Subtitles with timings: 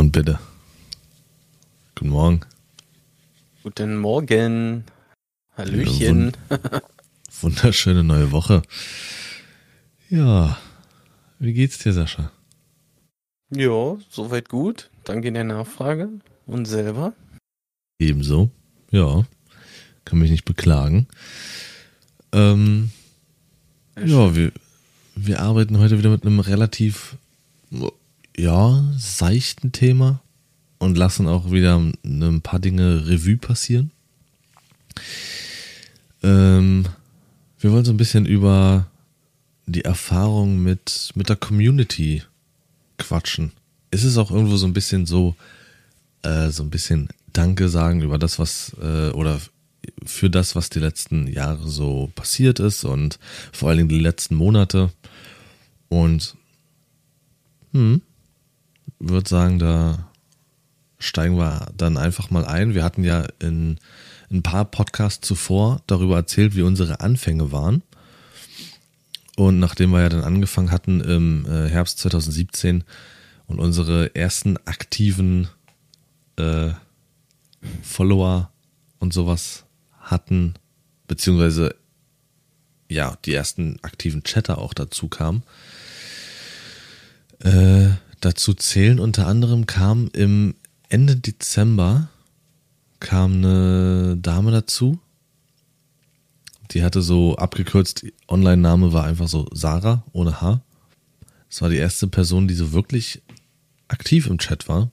[0.00, 0.38] Und bitte.
[1.94, 2.40] Guten Morgen.
[3.62, 4.84] Guten Morgen.
[5.58, 6.32] Hallöchen.
[6.48, 6.80] Ja,
[7.42, 8.62] wunderschöne neue Woche.
[10.08, 10.56] Ja.
[11.38, 12.32] Wie geht's dir, Sascha?
[13.50, 14.88] Ja, soweit gut.
[15.04, 16.08] Danke der Nachfrage.
[16.46, 17.12] Und selber?
[17.98, 18.50] Ebenso.
[18.90, 19.26] Ja.
[20.06, 21.08] Kann mich nicht beklagen.
[22.32, 22.90] Ähm,
[24.02, 24.50] ja, wir,
[25.14, 27.18] wir arbeiten heute wieder mit einem relativ,
[28.40, 30.20] ja, seichten Thema
[30.78, 33.90] und lassen auch wieder ein paar Dinge Revue passieren.
[36.22, 36.86] Ähm,
[37.58, 38.86] wir wollen so ein bisschen über
[39.66, 42.22] die Erfahrung mit, mit der Community
[42.96, 43.52] quatschen.
[43.90, 45.36] Ist es auch irgendwo so ein bisschen so,
[46.22, 49.38] äh, so ein bisschen Danke sagen über das, was, äh, oder
[50.04, 53.18] für das, was die letzten Jahre so passiert ist und
[53.52, 54.90] vor allen Dingen die letzten Monate.
[55.88, 56.36] Und
[57.72, 58.02] hm,
[59.00, 60.10] würde sagen, da
[60.98, 62.74] steigen wir dann einfach mal ein.
[62.74, 63.78] Wir hatten ja in,
[64.28, 67.82] in ein paar Podcasts zuvor darüber erzählt, wie unsere Anfänge waren.
[69.36, 72.84] Und nachdem wir ja dann angefangen hatten im äh, Herbst 2017
[73.46, 75.48] und unsere ersten aktiven
[76.36, 76.70] äh,
[77.82, 78.50] Follower
[78.98, 79.64] und sowas
[79.98, 80.54] hatten,
[81.08, 81.74] beziehungsweise
[82.90, 85.42] ja, die ersten aktiven Chatter auch dazu kamen.
[87.38, 87.90] Äh,
[88.20, 90.54] dazu zählen unter anderem kam im
[90.88, 92.08] Ende Dezember
[93.00, 94.98] kam eine Dame dazu.
[96.72, 100.60] Die hatte so abgekürzt, Online-Name war einfach so Sarah ohne H.
[101.48, 103.22] Das war die erste Person, die so wirklich
[103.88, 104.90] aktiv im Chat war.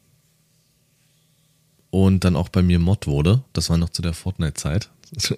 [1.91, 3.43] Und dann auch bei mir Mod wurde.
[3.53, 4.89] Das war noch zu der Fortnite-Zeit.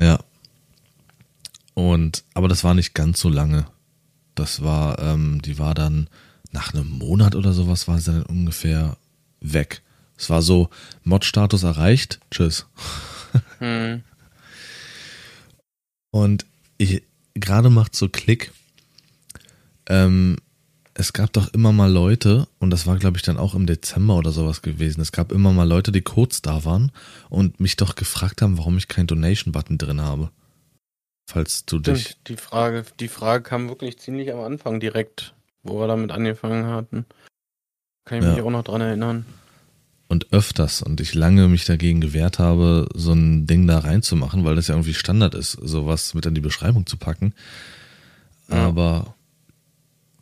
[0.00, 0.20] ja.
[1.74, 3.66] Und, aber das war nicht ganz so lange.
[4.36, 6.08] Das war, ähm, die war dann
[6.52, 8.96] nach einem Monat oder sowas war sie dann ungefähr
[9.40, 9.82] weg.
[10.16, 10.70] Es war so,
[11.02, 12.66] Mod-Status erreicht, tschüss.
[13.58, 14.02] Hm.
[16.10, 16.46] Und
[16.78, 17.02] ich,
[17.34, 18.52] gerade macht so Klick,
[19.86, 20.36] ähm,
[20.94, 24.16] es gab doch immer mal Leute, und das war, glaube ich, dann auch im Dezember
[24.16, 25.02] oder sowas gewesen.
[25.02, 26.90] Es gab immer mal Leute, die kurz da waren
[27.28, 30.30] und mich doch gefragt haben, warum ich keinen Donation-Button drin habe.
[31.26, 32.16] Falls du Stimmt, dich.
[32.28, 37.04] Die Frage, die Frage kam wirklich ziemlich am Anfang direkt, wo wir damit angefangen hatten.
[38.04, 38.32] Kann ich ja.
[38.32, 39.26] mich auch noch dran erinnern.
[40.08, 44.54] Und öfters und ich lange mich dagegen gewehrt habe, so ein Ding da reinzumachen, weil
[44.54, 47.34] das ja irgendwie Standard ist, sowas mit in die Beschreibung zu packen.
[48.48, 48.68] Ja.
[48.68, 49.16] Aber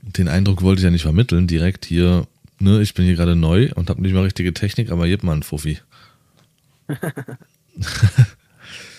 [0.00, 2.26] den Eindruck wollte ich ja nicht vermitteln, direkt hier,
[2.58, 5.32] ne, ich bin hier gerade neu und habe nicht mal richtige Technik, aber gib mal
[5.32, 5.78] einen Fuffi.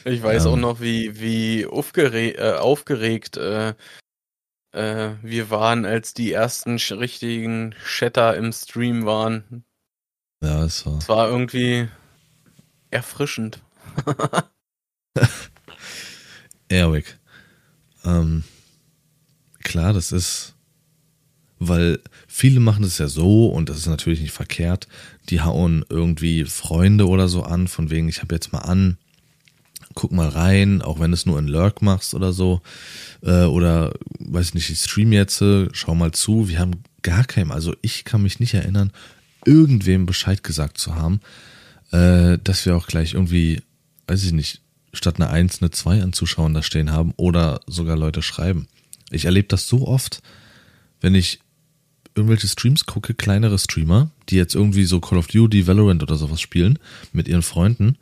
[0.05, 3.73] ich weiß ähm, auch noch, wie, wie aufgeregt, äh, aufgeregt äh,
[4.71, 9.63] äh, wir waren, als die ersten richtigen Shatter im Stream waren.
[10.41, 10.97] Ja, es war.
[10.97, 11.87] Es war irgendwie
[12.91, 13.61] erfrischend.
[16.69, 17.17] Airwick.
[18.03, 18.43] Ähm,
[19.63, 20.55] klar, das ist
[21.57, 24.87] weil viele machen es ja so und das ist natürlich nicht verkehrt.
[25.29, 28.97] Die hauen irgendwie Freunde oder so an, von wegen, ich habe jetzt mal an,
[29.95, 32.61] guck mal rein, auch wenn es nur in Lurk machst oder so.
[33.21, 36.49] Äh, oder weiß nicht, ich stream jetzt, schau mal zu.
[36.49, 38.91] Wir haben gar keinem, also ich kann mich nicht erinnern,
[39.45, 41.21] irgendwem Bescheid gesagt zu haben,
[41.91, 43.61] äh, dass wir auch gleich irgendwie,
[44.07, 44.61] weiß ich nicht,
[44.93, 48.67] statt eine 1 eine 2 an Zuschauern da stehen haben oder sogar Leute schreiben.
[49.11, 50.21] Ich erlebe das so oft,
[51.01, 51.39] wenn ich
[52.15, 56.41] irgendwelche Streams gucke, kleinere Streamer, die jetzt irgendwie so Call of Duty, Valorant oder sowas
[56.41, 56.79] spielen
[57.11, 57.97] mit ihren Freunden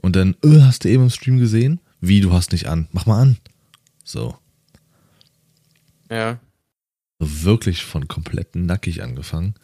[0.00, 1.80] und dann, öh, hast du eben im Stream gesehen?
[2.00, 2.88] Wie, du hast nicht an?
[2.92, 3.36] Mach mal an.
[4.04, 4.36] So.
[6.10, 6.38] Ja.
[7.18, 9.54] Wirklich von komplett nackig angefangen.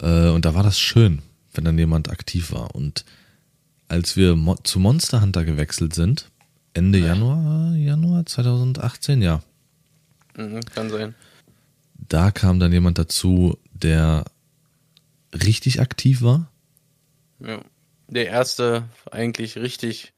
[0.00, 1.22] Äh, und da war das schön,
[1.54, 2.74] wenn dann jemand aktiv war.
[2.74, 3.04] Und
[3.88, 6.30] als wir zu Monster Hunter gewechselt sind,
[6.74, 9.42] Ende Januar, Januar 2018, ja.
[10.36, 11.14] Mhm, kann sein
[12.10, 14.24] da kam dann jemand dazu, der
[15.32, 16.50] richtig aktiv war.
[17.38, 17.62] Ja,
[18.10, 20.12] der erste eigentlich richtig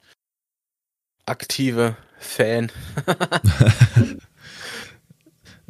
[1.27, 2.73] aktive Fan.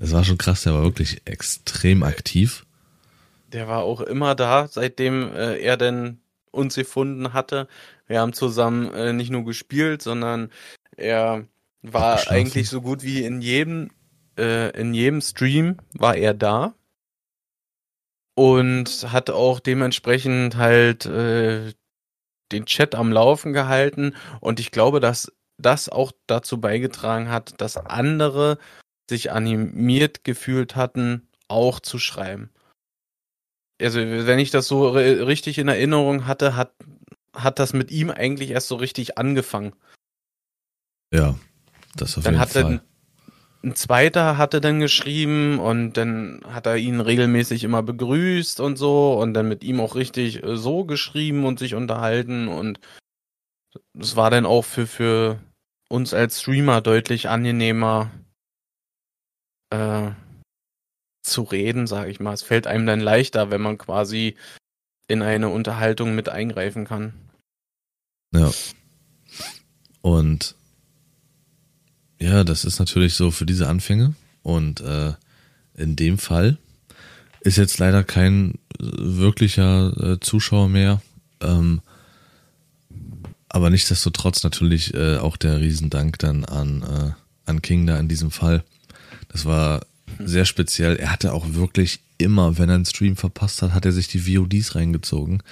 [0.02, 2.66] Es war schon krass, der war wirklich extrem aktiv.
[3.52, 6.18] Der war auch immer da, seitdem äh, er denn
[6.50, 7.68] uns gefunden hatte.
[8.08, 10.50] Wir haben zusammen äh, nicht nur gespielt, sondern
[10.96, 11.46] er
[11.82, 13.90] war eigentlich so gut wie in jedem
[14.36, 16.74] äh, in jedem Stream war er da
[18.34, 21.72] und hat auch dementsprechend halt äh,
[22.52, 27.76] den Chat am Laufen gehalten und ich glaube, dass das auch dazu beigetragen hat, dass
[27.76, 28.58] andere
[29.08, 32.50] sich animiert gefühlt hatten auch zu schreiben.
[33.80, 36.72] Also, wenn ich das so richtig in Erinnerung hatte, hat,
[37.34, 39.74] hat das mit ihm eigentlich erst so richtig angefangen.
[41.12, 41.36] Ja,
[41.96, 42.62] das auf dann jeden hat Fall.
[42.62, 42.80] Dann,
[43.62, 49.14] ein zweiter hatte dann geschrieben und dann hat er ihn regelmäßig immer begrüßt und so
[49.14, 52.80] und dann mit ihm auch richtig äh, so geschrieben und sich unterhalten und
[53.98, 55.38] es war dann auch für, für
[55.88, 58.10] uns als Streamer deutlich angenehmer
[59.70, 60.10] äh,
[61.22, 62.34] zu reden, sage ich mal.
[62.34, 64.36] Es fällt einem dann leichter, wenn man quasi
[65.08, 67.14] in eine Unterhaltung mit eingreifen kann.
[68.34, 68.50] Ja.
[70.00, 70.56] Und
[72.22, 74.14] ja, das ist natürlich so für diese Anfänge.
[74.42, 75.12] Und äh,
[75.76, 76.56] in dem Fall
[77.40, 81.02] ist jetzt leider kein wirklicher äh, Zuschauer mehr.
[81.40, 81.80] Ähm,
[83.48, 88.30] aber nichtsdestotrotz natürlich äh, auch der Riesendank dann an, äh, an King da in diesem
[88.30, 88.62] Fall.
[89.28, 89.84] Das war
[90.18, 90.96] sehr speziell.
[90.96, 94.20] Er hatte auch wirklich immer, wenn er einen Stream verpasst hat, hat er sich die
[94.20, 95.42] VODs reingezogen.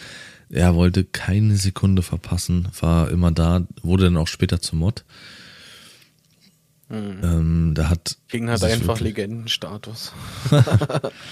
[0.51, 5.05] Er wollte keine Sekunde verpassen, war immer da, wurde dann auch später zum Mod.
[6.91, 7.21] Hm.
[7.23, 10.13] Ähm, da hat King hat einfach wirklich- Legendenstatus.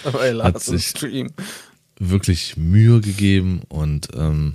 [0.05, 1.33] Weil Hat er so sich- Stream.
[1.99, 4.55] wirklich Mühe gegeben und ähm,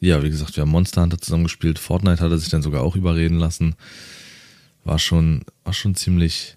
[0.00, 1.78] ja, wie gesagt, wir haben Monster Hunter zusammen gespielt.
[1.78, 3.74] Fortnite hat er sich dann sogar auch überreden lassen.
[4.84, 6.56] War schon, war schon ziemlich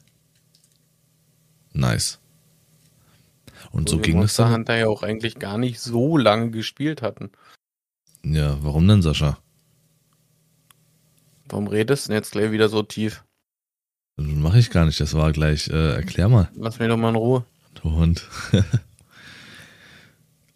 [1.73, 2.19] nice.
[3.71, 4.51] Und so wir ging das Monster.
[4.51, 7.31] Hunter ja auch eigentlich gar nicht so lange gespielt hatten.
[8.23, 9.39] Ja, warum denn, Sascha?
[11.49, 13.23] Warum redest du denn jetzt gleich wieder so tief?
[14.17, 17.15] Mache ich gar nicht, das war gleich, äh, erklär mal, Lass mich doch mal in
[17.15, 17.45] Ruhe.
[17.75, 18.27] du Hund.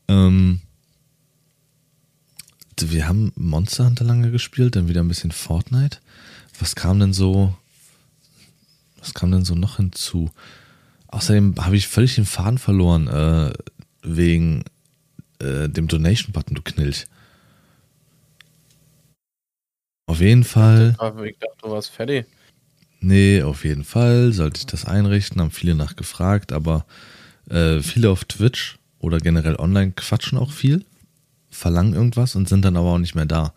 [0.07, 0.61] ähm,
[2.79, 5.99] wir haben Monster Hunter lange gespielt, dann wieder ein bisschen Fortnite.
[6.59, 7.55] Was kam denn so,
[8.97, 10.31] was kam denn so noch hinzu?
[11.07, 13.53] Außerdem habe ich völlig den Faden verloren, äh,
[14.01, 14.63] wegen
[15.39, 17.05] äh, dem Donation-Button, du Knilch.
[20.07, 20.95] Auf jeden Fall.
[21.25, 22.25] Ich dachte, du warst fertig.
[23.01, 26.86] Nee, auf jeden Fall sollte ich das einrichten, haben viele nachgefragt, aber
[27.50, 30.86] äh, viele auf Twitch oder generell online quatschen auch viel,
[31.50, 33.53] verlangen irgendwas und sind dann aber auch nicht mehr da.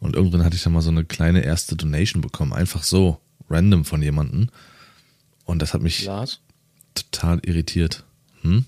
[0.00, 3.20] Und irgendwann hatte ich dann mal so eine kleine erste Donation bekommen, einfach so,
[3.50, 4.48] random von jemandem.
[5.44, 6.40] Und das hat mich Lars,
[6.94, 8.04] total irritiert.
[8.40, 8.64] Hm?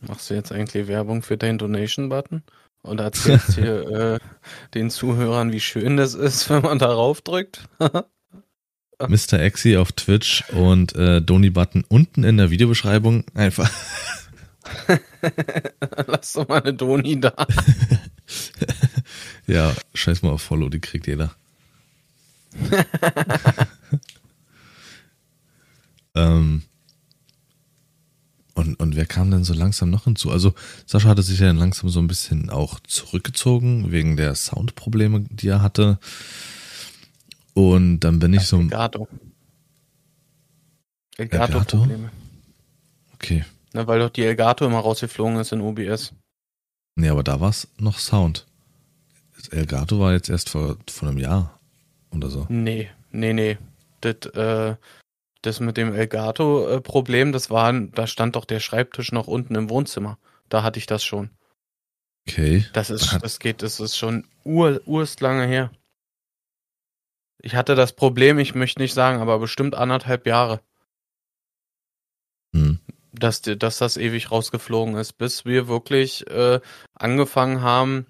[0.00, 2.42] machst du jetzt eigentlich Werbung für deinen Donation-Button?
[2.82, 4.18] Und erzählst hier äh,
[4.72, 7.68] den Zuhörern, wie schön das ist, wenn man darauf drückt?
[8.98, 9.40] Mr.
[9.40, 13.70] Exi auf Twitch und äh, Doni-Button unten in der Videobeschreibung einfach.
[16.06, 17.34] Lass doch mal eine Doni da.
[19.46, 21.32] Ja, scheiß mal auf Follow, die kriegt jeder.
[26.14, 26.62] ähm,
[28.54, 30.30] und, und wer kam denn so langsam noch hinzu?
[30.32, 30.54] Also
[30.86, 35.48] Sascha hatte sich ja dann langsam so ein bisschen auch zurückgezogen wegen der Soundprobleme, die
[35.48, 36.00] er hatte.
[37.56, 39.08] Und dann bin ich so, Elgato.
[41.16, 41.54] Elgato?
[41.54, 42.10] Elgato-Probleme.
[43.14, 43.46] okay.
[43.72, 46.12] Na, weil doch die Elgato immer rausgeflogen ist in OBS.
[46.96, 48.46] Nee, aber da war es noch Sound.
[49.50, 51.58] Elgato war jetzt erst vor, vor einem Jahr
[52.10, 52.44] oder so.
[52.50, 53.56] Nee, nee, nee.
[54.02, 54.76] Das, äh,
[55.40, 60.18] das mit dem Elgato-Problem, das war, da stand doch der Schreibtisch noch unten im Wohnzimmer.
[60.50, 61.30] Da hatte ich das schon.
[62.28, 62.66] Okay.
[62.74, 65.70] Das ist, das geht, das ist schon ur, urst lange her.
[67.40, 70.60] Ich hatte das Problem, ich möchte nicht sagen, aber bestimmt anderthalb Jahre,
[72.54, 72.78] Hm.
[73.12, 76.60] dass, dass das ewig rausgeflogen ist, bis wir wirklich äh,
[76.94, 78.06] angefangen haben.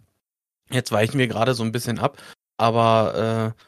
[0.71, 2.23] Jetzt weichen wir gerade so ein bisschen ab,
[2.56, 3.62] aber äh,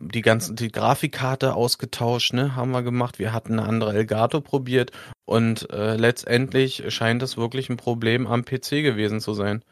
[0.00, 3.18] die ganzen, die Grafikkarte ausgetauscht, ne, haben wir gemacht.
[3.18, 4.92] Wir hatten eine andere Elgato probiert
[5.24, 9.62] und äh, letztendlich scheint es wirklich ein Problem am PC gewesen zu sein.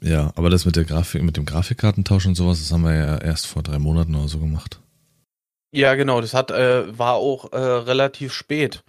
[0.00, 3.18] Ja, aber das mit der Grafik, mit dem Grafikkartentausch und sowas, das haben wir ja
[3.18, 4.80] erst vor drei Monaten oder so gemacht.
[5.72, 8.82] Ja, genau, das hat, äh, war auch äh, relativ spät,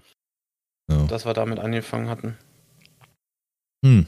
[0.89, 1.05] Ja.
[1.07, 2.37] dass wir damit angefangen hatten.
[3.85, 4.05] Hm.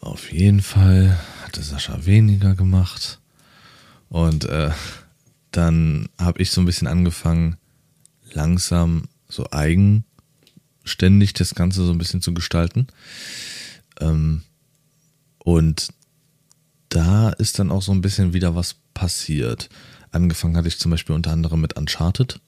[0.00, 3.20] Auf jeden Fall hatte Sascha weniger gemacht.
[4.08, 4.70] Und äh,
[5.50, 7.56] dann habe ich so ein bisschen angefangen,
[8.32, 12.86] langsam so eigenständig das Ganze so ein bisschen zu gestalten.
[14.00, 14.42] Ähm,
[15.44, 15.88] und
[16.88, 19.68] da ist dann auch so ein bisschen wieder was passiert.
[20.10, 22.40] Angefangen hatte ich zum Beispiel unter anderem mit Uncharted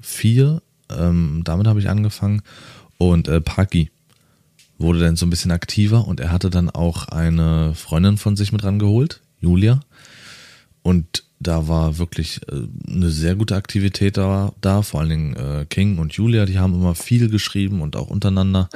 [0.00, 0.62] 4.
[0.90, 2.42] Ähm, damit habe ich angefangen.
[2.98, 3.90] Und äh, Parky
[4.78, 8.52] wurde dann so ein bisschen aktiver und er hatte dann auch eine Freundin von sich
[8.52, 9.80] mit rangeholt, Julia.
[10.82, 14.82] Und da war wirklich äh, eine sehr gute Aktivität da, da.
[14.82, 18.68] vor allen Dingen äh, King und Julia, die haben immer viel geschrieben und auch untereinander.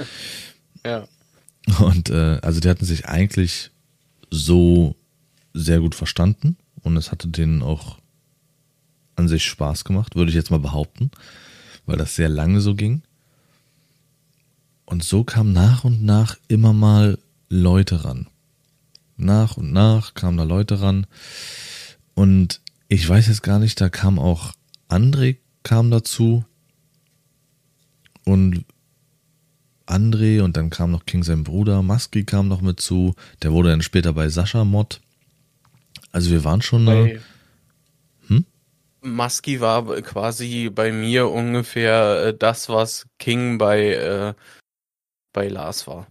[0.85, 1.07] Ja.
[1.81, 3.71] Und äh, also die hatten sich eigentlich
[4.31, 4.95] so
[5.53, 7.99] sehr gut verstanden und es hatte denen auch
[9.17, 11.11] an sich Spaß gemacht, würde ich jetzt mal behaupten,
[11.87, 13.03] weil das sehr lange so ging.
[14.85, 17.19] Und so kamen nach und nach immer mal
[17.49, 18.29] Leute ran.
[19.17, 21.07] Nach und nach kamen da Leute ran.
[22.15, 24.53] Und ich weiß jetzt gar nicht, da kam auch
[24.89, 26.45] André kam dazu.
[28.25, 28.65] Und
[29.87, 33.71] André und dann kam noch King sein Bruder, Maski kam noch mit zu, der wurde
[33.71, 35.01] dann später bei Sascha Mod.
[36.13, 37.21] Also wir waren schon bei,
[38.27, 38.45] hm?
[39.01, 44.35] Maski war quasi bei mir ungefähr äh, das, was King bei, äh,
[45.33, 46.07] bei Lars war.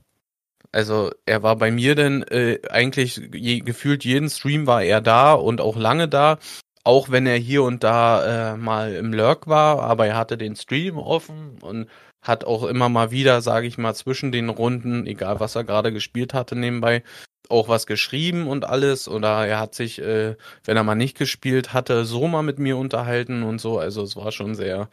[0.71, 5.33] Also er war bei mir denn äh, eigentlich je, gefühlt jeden Stream war er da
[5.33, 6.37] und auch lange da,
[6.83, 10.55] auch wenn er hier und da äh, mal im Lurk war, aber er hatte den
[10.55, 11.87] Stream offen und
[12.25, 15.93] hat auch immer mal wieder, sage ich mal, zwischen den Runden, egal was er gerade
[15.93, 17.03] gespielt hatte nebenbei,
[17.49, 19.07] auch was geschrieben und alles.
[19.07, 22.77] Oder er hat sich, äh, wenn er mal nicht gespielt hatte, so mal mit mir
[22.77, 23.77] unterhalten und so.
[23.77, 24.89] Also es war schon sehr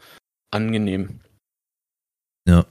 [0.51, 1.21] angenehm.
[2.47, 2.67] Ja.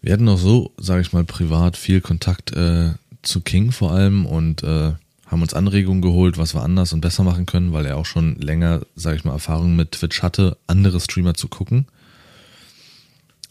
[0.00, 2.92] Wir hatten auch so, sage ich mal, privat viel Kontakt äh,
[3.22, 4.92] zu King vor allem und äh,
[5.26, 8.36] haben uns Anregungen geholt, was wir anders und besser machen können, weil er auch schon
[8.36, 11.86] länger, sage ich mal, Erfahrung mit Twitch hatte, andere Streamer zu gucken.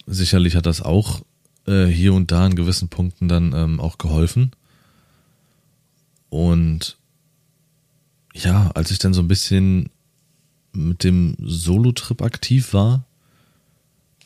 [0.08, 1.22] Sicherlich hat das auch
[1.68, 4.52] äh, hier und da in gewissen Punkten dann ähm, auch geholfen.
[6.30, 6.98] Und
[8.34, 9.90] ja, als ich dann so ein bisschen
[10.72, 13.06] mit dem Solo-Trip aktiv war,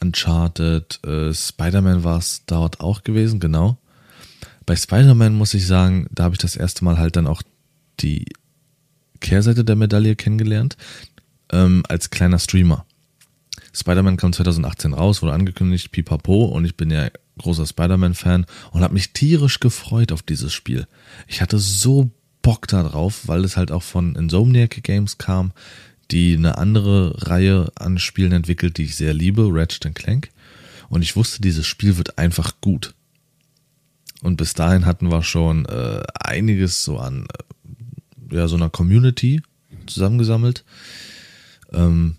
[0.02, 3.78] Uncharted, äh, Spider-Man war es dort auch gewesen, genau.
[4.66, 7.42] Bei Spider-Man muss ich sagen, da habe ich das erste Mal halt dann auch
[8.00, 8.26] die
[9.20, 10.78] Kehrseite der Medaille kennengelernt,
[11.52, 12.86] ähm, als kleiner Streamer.
[13.74, 18.94] Spider-Man kam 2018 raus, wurde angekündigt, pipapo, und ich bin ja großer Spider-Man-Fan und habe
[18.94, 20.88] mich tierisch gefreut auf dieses Spiel.
[21.28, 22.12] Ich hatte so
[22.42, 25.52] Bock da drauf, weil es halt auch von Insomniac Games kam,
[26.12, 30.30] die eine andere Reihe an Spielen entwickelt, die ich sehr liebe, Ratchet Clank.
[30.90, 32.94] Und ich wusste, dieses Spiel wird einfach gut.
[34.22, 37.28] Und bis dahin hatten wir schon äh, einiges so an
[38.30, 39.42] äh, ja so einer Community
[39.88, 40.64] zusammengesammelt.
[41.72, 42.18] Ähm,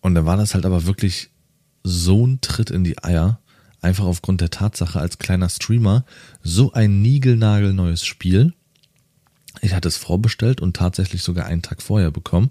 [0.00, 1.30] und dann war das halt aber wirklich
[1.82, 3.40] so ein Tritt in die Eier,
[3.80, 6.04] einfach aufgrund der Tatsache als kleiner Streamer,
[6.42, 8.54] so ein niegelnagelneues Spiel.
[9.60, 12.50] Ich hatte es vorbestellt und tatsächlich sogar einen Tag vorher bekommen.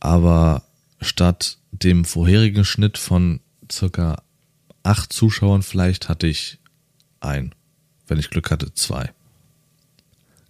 [0.00, 0.64] Aber
[1.00, 4.22] statt dem vorherigen Schnitt von circa
[4.82, 6.58] acht Zuschauern vielleicht hatte ich
[7.20, 7.54] ein.
[8.06, 9.12] Wenn ich Glück hatte, zwei.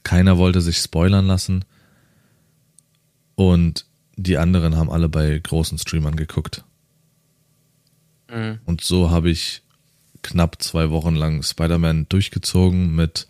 [0.04, 1.64] Keiner wollte sich spoilern lassen.
[3.34, 3.86] Und
[4.22, 6.64] die anderen haben alle bei großen Streamern geguckt.
[8.30, 8.60] Mhm.
[8.64, 9.62] Und so habe ich
[10.22, 13.26] knapp zwei Wochen lang Spider-Man durchgezogen mit,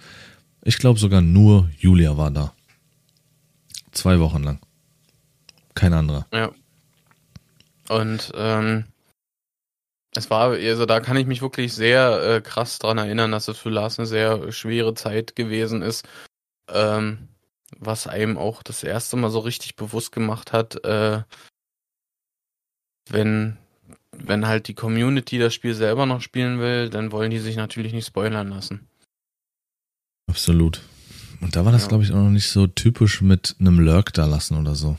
[0.62, 2.52] ich glaube sogar nur Julia war da.
[3.92, 4.60] Zwei Wochen lang.
[5.74, 6.26] Kein anderer.
[6.32, 6.50] Ja.
[7.88, 8.84] Und ähm,
[10.14, 13.58] es war, also da kann ich mich wirklich sehr äh, krass dran erinnern, dass es
[13.58, 16.06] für Lars eine sehr schwere Zeit gewesen ist.
[16.68, 17.28] Ähm,
[17.78, 21.22] was einem auch das erste Mal so richtig bewusst gemacht hat, äh,
[23.08, 23.56] wenn,
[24.12, 27.92] wenn halt die Community das Spiel selber noch spielen will, dann wollen die sich natürlich
[27.92, 28.88] nicht spoilern lassen.
[30.28, 30.80] Absolut.
[31.40, 31.88] Und da war das, ja.
[31.88, 34.96] glaube ich, auch noch nicht so typisch mit einem Lurk da lassen oder so.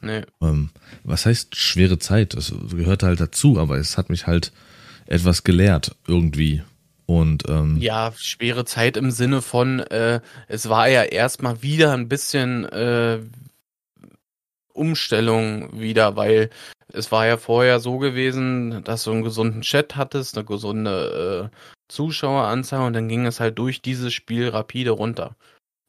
[0.00, 0.22] Nee.
[0.40, 0.70] Ähm,
[1.02, 2.34] was heißt schwere Zeit?
[2.34, 4.52] Das gehört halt dazu, aber es hat mich halt
[5.06, 6.62] etwas gelehrt irgendwie.
[7.08, 12.06] Und ähm, ja, schwere Zeit im Sinne von, äh, es war ja erstmal wieder ein
[12.06, 13.20] bisschen äh,
[14.74, 16.50] Umstellung wieder, weil
[16.92, 21.56] es war ja vorher so gewesen, dass du einen gesunden Chat hattest, eine gesunde äh,
[21.88, 25.34] Zuschaueranzahl und dann ging es halt durch dieses Spiel rapide runter.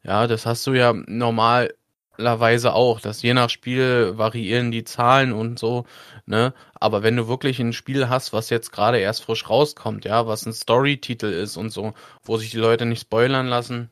[0.04, 1.74] Ja, das hast du ja normal
[2.20, 5.86] Weise auch, dass je nach Spiel variieren die Zahlen und so,
[6.26, 6.54] ne?
[6.74, 10.46] Aber wenn du wirklich ein Spiel hast, was jetzt gerade erst frisch rauskommt, ja, was
[10.46, 13.90] ein Story-Titel ist und so, wo sich die Leute nicht spoilern lassen,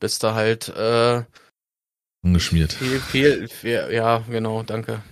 [0.00, 1.24] bist du halt äh,
[2.22, 2.72] ungeschmiert.
[2.72, 5.02] Fehl, fehl, fehl, ja, genau, danke.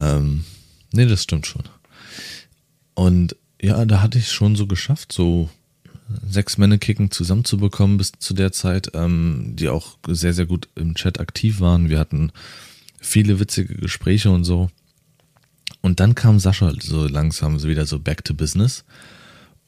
[0.00, 0.44] Ähm,
[0.92, 1.62] nee, das stimmt schon.
[2.94, 5.50] Und ja, da hatte ich schon so geschafft, so
[6.28, 11.20] sechs Männerkicken zusammenzubekommen bis zu der Zeit, ähm, die auch sehr, sehr gut im Chat
[11.20, 11.88] aktiv waren.
[11.88, 12.32] Wir hatten
[13.00, 14.70] viele witzige Gespräche und so.
[15.80, 18.84] Und dann kam Sascha so langsam wieder so back to business.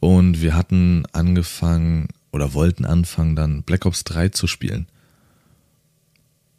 [0.00, 4.86] Und wir hatten angefangen, oder wollten anfangen, dann Black Ops 3 zu spielen.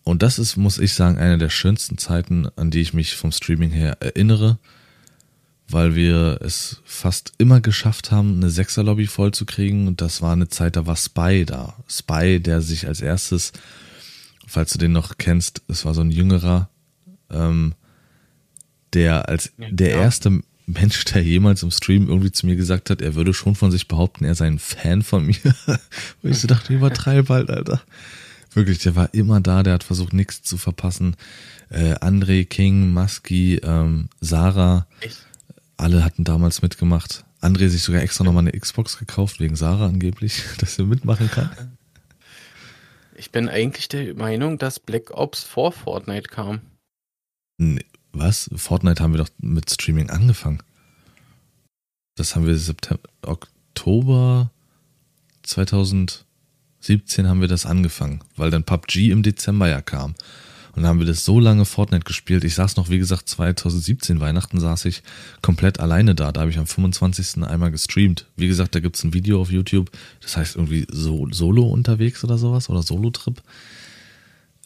[0.04, 3.32] Und das ist, muss ich sagen, eine der schönsten Zeiten, an die ich mich vom
[3.32, 4.58] Streaming her erinnere,
[5.72, 9.88] weil wir es fast immer geschafft haben, eine Sechser-Lobby vollzukriegen.
[9.88, 11.76] Und das war eine Zeit, da war Spy da.
[11.88, 13.52] Spy, der sich als erstes,
[14.48, 16.70] falls du den noch kennst, es war so ein jüngerer,
[17.30, 17.74] ähm,
[18.94, 20.02] der als der ja.
[20.02, 23.72] erste Mensch, der jemals im Stream irgendwie zu mir gesagt hat, er würde schon von
[23.72, 25.56] sich behaupten, er sei ein Fan von mir.
[26.22, 27.82] Wo ich so dachte, übertreib halt, Alter.
[28.54, 31.16] Wirklich, der war immer da, der hat versucht, nichts zu verpassen.
[31.70, 35.26] Äh, André, King, Maski, ähm, Sarah, Echt?
[35.82, 37.26] Alle hatten damals mitgemacht.
[37.42, 41.78] André sich sogar extra nochmal eine Xbox gekauft, wegen Sarah angeblich, dass er mitmachen kann.
[43.16, 46.62] Ich bin eigentlich der Meinung, dass Black Ops vor Fortnite kam.
[47.58, 48.50] Nee, was?
[48.56, 50.64] Fortnite haben wir doch mit Streaming angefangen.
[52.16, 54.52] Das haben wir September, Oktober
[55.44, 56.26] 2017
[57.28, 60.16] haben wir das angefangen, weil dann PUBG im Dezember ja kam.
[60.74, 62.44] Und dann haben wir das so lange Fortnite gespielt.
[62.44, 65.04] Ich saß noch, wie gesagt, 2017 Weihnachten saß ich
[65.42, 66.32] komplett alleine da.
[66.32, 67.44] Da habe ich am 25.
[67.44, 68.26] einmal gestreamt.
[68.38, 69.92] Wie gesagt, da gibt es ein Video auf YouTube.
[70.22, 73.42] Das heißt irgendwie so, Solo unterwegs oder sowas oder Solo-Trip.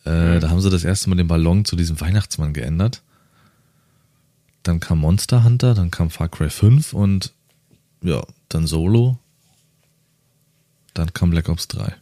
[0.05, 0.39] Äh, mhm.
[0.41, 3.01] Da haben sie das erste Mal den Ballon zu diesem Weihnachtsmann geändert
[4.67, 7.33] dann kam Monster Hunter, dann kam Far Cry 5 und
[8.01, 9.19] ja, dann Solo.
[10.93, 11.93] Dann kam Black Ops 3.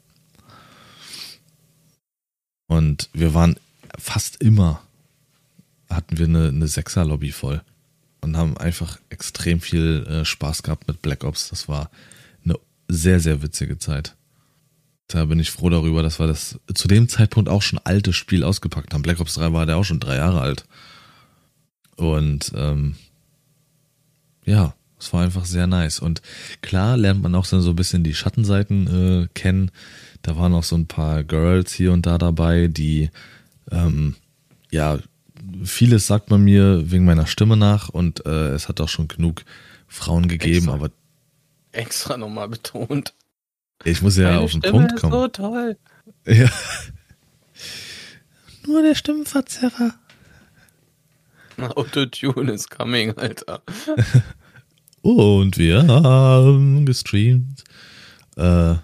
[2.67, 3.57] Und wir waren
[3.97, 4.81] fast immer,
[5.89, 7.61] hatten wir eine, eine Sechser-Lobby voll
[8.21, 11.49] und haben einfach extrem viel äh, Spaß gehabt mit Black Ops.
[11.49, 11.89] Das war
[12.43, 12.55] eine
[12.87, 14.15] sehr, sehr witzige Zeit.
[15.07, 18.43] Da bin ich froh darüber, dass wir das zu dem Zeitpunkt auch schon altes Spiel
[18.43, 19.03] ausgepackt haben.
[19.03, 20.65] Black Ops 3 war der auch schon drei Jahre alt.
[21.97, 22.95] Und ähm,
[24.45, 25.99] ja, es war einfach sehr nice.
[25.99, 26.21] Und
[26.61, 29.71] klar lernt man auch so ein bisschen die Schattenseiten äh, kennen.
[30.21, 33.09] Da waren auch so ein paar Girls hier und da dabei, die
[33.71, 34.15] ähm,
[34.71, 34.99] ja,
[35.63, 39.43] vieles sagt man mir wegen meiner Stimme nach und äh, es hat auch schon genug
[39.87, 40.89] Frauen gegeben, extra, aber
[41.71, 43.13] extra nochmal betont.
[43.83, 45.13] Ich muss ja Meine auf den Stimme Punkt kommen.
[45.13, 45.77] Ist so toll.
[46.25, 46.49] Ja.
[48.67, 49.93] Nur der Stimmenverzerrer.
[51.57, 53.61] Autotune is coming, Alter.
[55.01, 57.65] Und wir haben gestreamt.
[58.37, 58.75] Äh,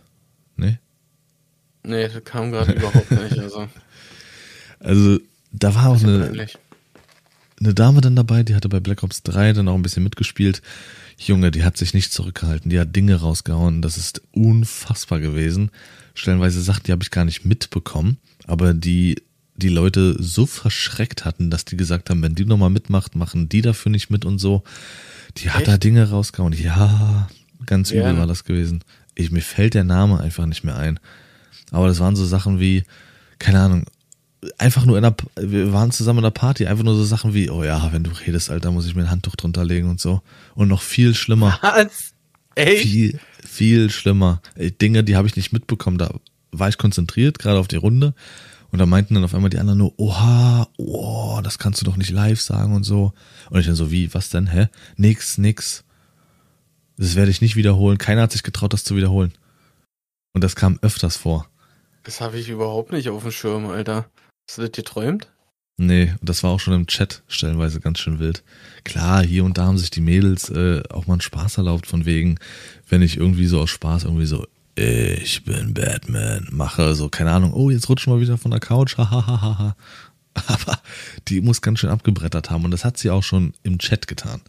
[0.58, 0.80] nee.
[1.84, 3.40] Nee, das kam gerade überhaupt nicht.
[3.40, 3.70] Also.
[4.80, 5.20] Also,
[5.52, 6.48] da war auch eine,
[7.60, 10.62] eine Dame dann dabei, die hatte bei Black Ops 3 dann auch ein bisschen mitgespielt.
[11.18, 13.82] Junge, die hat sich nicht zurückgehalten, die hat Dinge rausgehauen.
[13.82, 15.72] Das ist unfassbar gewesen.
[16.14, 19.18] Stellenweise Sachen, die habe ich gar nicht mitbekommen, aber die
[19.60, 23.62] die Leute so verschreckt hatten, dass die gesagt haben, wenn die nochmal mitmacht, machen die
[23.62, 24.64] dafür nicht mit und so.
[25.38, 25.56] Die Echt?
[25.56, 26.54] hat da Dinge rausgehauen.
[26.54, 27.28] Ja,
[27.66, 28.18] ganz übel ja.
[28.18, 28.84] war das gewesen.
[29.16, 31.00] Ich, mir fällt der Name einfach nicht mehr ein.
[31.72, 32.84] Aber das waren so Sachen wie,
[33.38, 33.86] keine Ahnung,
[34.58, 37.50] einfach nur in der, wir waren zusammen in der Party, einfach nur so Sachen wie,
[37.50, 40.22] oh ja, wenn du redest, Alter, muss ich mir ein Handtuch drunter legen und so.
[40.56, 41.60] Und noch viel schlimmer.
[41.62, 42.14] Was?
[42.56, 42.84] Echt?
[42.84, 44.42] Viel, viel schlimmer.
[44.82, 45.98] Dinge, die habe ich nicht mitbekommen.
[45.98, 46.14] Da
[46.52, 48.14] war ich konzentriert, gerade auf die Runde.
[48.72, 51.98] Und da meinten dann auf einmal die anderen nur, oha, oh, das kannst du doch
[51.98, 53.14] nicht live sagen und so.
[53.50, 54.68] Und ich dann so, wie, was denn, hä?
[54.96, 55.84] Nix, nix.
[56.98, 57.98] Das werde ich nicht wiederholen.
[57.98, 59.34] Keiner hat sich getraut, das zu wiederholen.
[60.34, 61.48] Und das kam öfters vor.
[62.04, 64.06] Das habe ich überhaupt nicht auf dem Schirm, Alter.
[64.50, 65.28] Hast du das geträumt?
[65.78, 68.44] Nee, das war auch schon im Chat stellenweise ganz schön wild.
[68.84, 72.08] Klar, hier und da haben sich die Mädels äh, auch mal einen Spaß erlaubt, von
[72.08, 72.40] wegen,
[72.88, 77.54] wenn ich irgendwie so aus Spaß irgendwie so, ich bin Batman, mache so, keine Ahnung,
[77.54, 79.76] oh, jetzt rutschen wir wieder von der Couch, hahaha.
[80.34, 80.82] Aber
[81.28, 84.42] die muss ganz schön abgebrettert haben und das hat sie auch schon im Chat getan.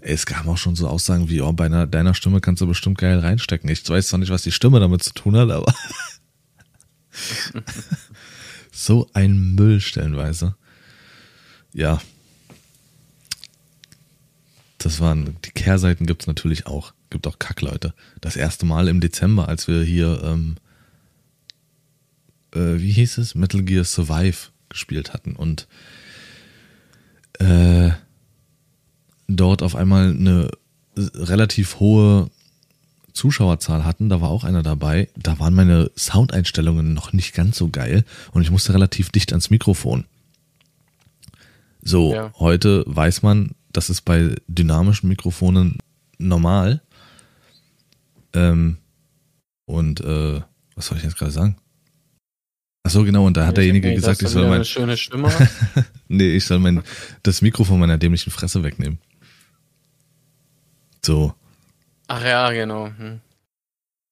[0.00, 2.98] Es kam auch schon so Aussagen wie, oh, bei einer, deiner Stimme kannst du bestimmt
[2.98, 3.70] geil reinstecken.
[3.70, 5.72] Ich weiß zwar nicht, was die Stimme damit zu tun hat, aber
[8.84, 10.56] so ein Müll stellenweise.
[11.72, 12.00] Ja.
[14.78, 17.94] Das waren, die Kehrseiten gibt's natürlich auch gibt auch Kackleute.
[18.20, 20.56] Das erste Mal im Dezember, als wir hier, ähm,
[22.52, 25.68] äh, wie hieß es, Metal Gear Survive gespielt hatten und
[27.38, 27.92] äh,
[29.28, 30.50] dort auf einmal eine
[30.96, 32.30] relativ hohe
[33.14, 37.68] Zuschauerzahl hatten, da war auch einer dabei, da waren meine Soundeinstellungen noch nicht ganz so
[37.68, 40.04] geil und ich musste relativ dicht ans Mikrofon.
[41.80, 42.32] So, ja.
[42.38, 45.78] heute weiß man, das ist bei dynamischen Mikrofonen
[46.18, 46.82] normal.
[48.32, 48.78] Ähm,
[49.66, 50.40] und äh,
[50.74, 51.56] was soll ich jetzt gerade sagen?
[52.82, 54.64] Ach so, genau, und da hat derjenige nee, gesagt, ich soll mein.
[54.64, 55.30] Schöne Stimme.
[56.08, 56.82] nee, ich soll mein
[57.22, 58.98] das Mikrofon meiner dämlichen Fresse wegnehmen.
[61.04, 61.34] So.
[62.06, 62.88] Ach ja, genau.
[62.88, 63.20] Hm.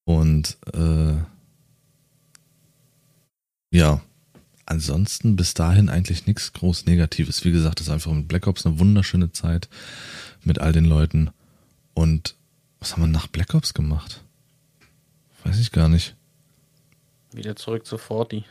[0.05, 1.15] Und äh,
[3.71, 4.01] ja,
[4.65, 7.45] ansonsten bis dahin eigentlich nichts groß Negatives.
[7.45, 9.69] Wie gesagt, das ist einfach mit Black Ops eine wunderschöne Zeit
[10.43, 11.31] mit all den Leuten.
[11.93, 12.35] Und
[12.79, 14.23] was haben wir nach Black Ops gemacht?
[15.43, 16.15] Weiß ich gar nicht.
[17.31, 18.45] Wieder zurück zu Forti.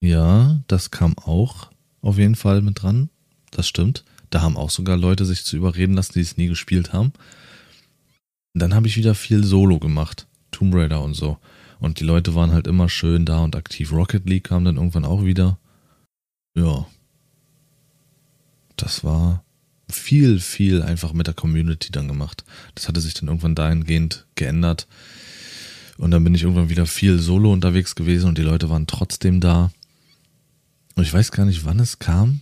[0.00, 1.70] Ja, das kam auch
[2.02, 3.08] auf jeden Fall mit dran.
[3.50, 4.04] Das stimmt.
[4.30, 7.12] Da haben auch sogar Leute sich zu überreden lassen, die es nie gespielt haben.
[8.54, 10.26] Dann habe ich wieder viel Solo gemacht.
[10.52, 11.38] Tomb Raider und so.
[11.80, 13.92] Und die Leute waren halt immer schön da und aktiv.
[13.92, 15.58] Rocket League kam dann irgendwann auch wieder.
[16.56, 16.86] Ja.
[18.76, 19.44] Das war
[19.90, 22.44] viel, viel einfach mit der Community dann gemacht.
[22.74, 24.86] Das hatte sich dann irgendwann dahingehend geändert.
[25.98, 29.40] Und dann bin ich irgendwann wieder viel solo unterwegs gewesen und die Leute waren trotzdem
[29.40, 29.70] da.
[30.94, 32.40] Und ich weiß gar nicht, wann es kam,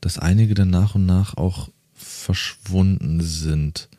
[0.00, 3.89] dass einige dann nach und nach auch verschwunden sind.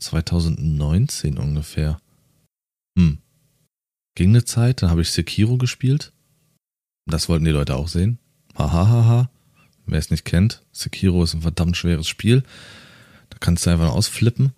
[0.00, 2.00] 2019 ungefähr.
[2.98, 3.18] Hm.
[4.14, 6.12] Ging eine Zeit, dann habe ich Sekiro gespielt.
[7.06, 8.18] Das wollten die Leute auch sehen.
[8.56, 8.72] Hahaha.
[8.72, 9.30] Ha, ha, ha.
[9.86, 12.44] Wer es nicht kennt, Sekiro ist ein verdammt schweres Spiel.
[13.30, 14.52] Da kannst du einfach ausflippen.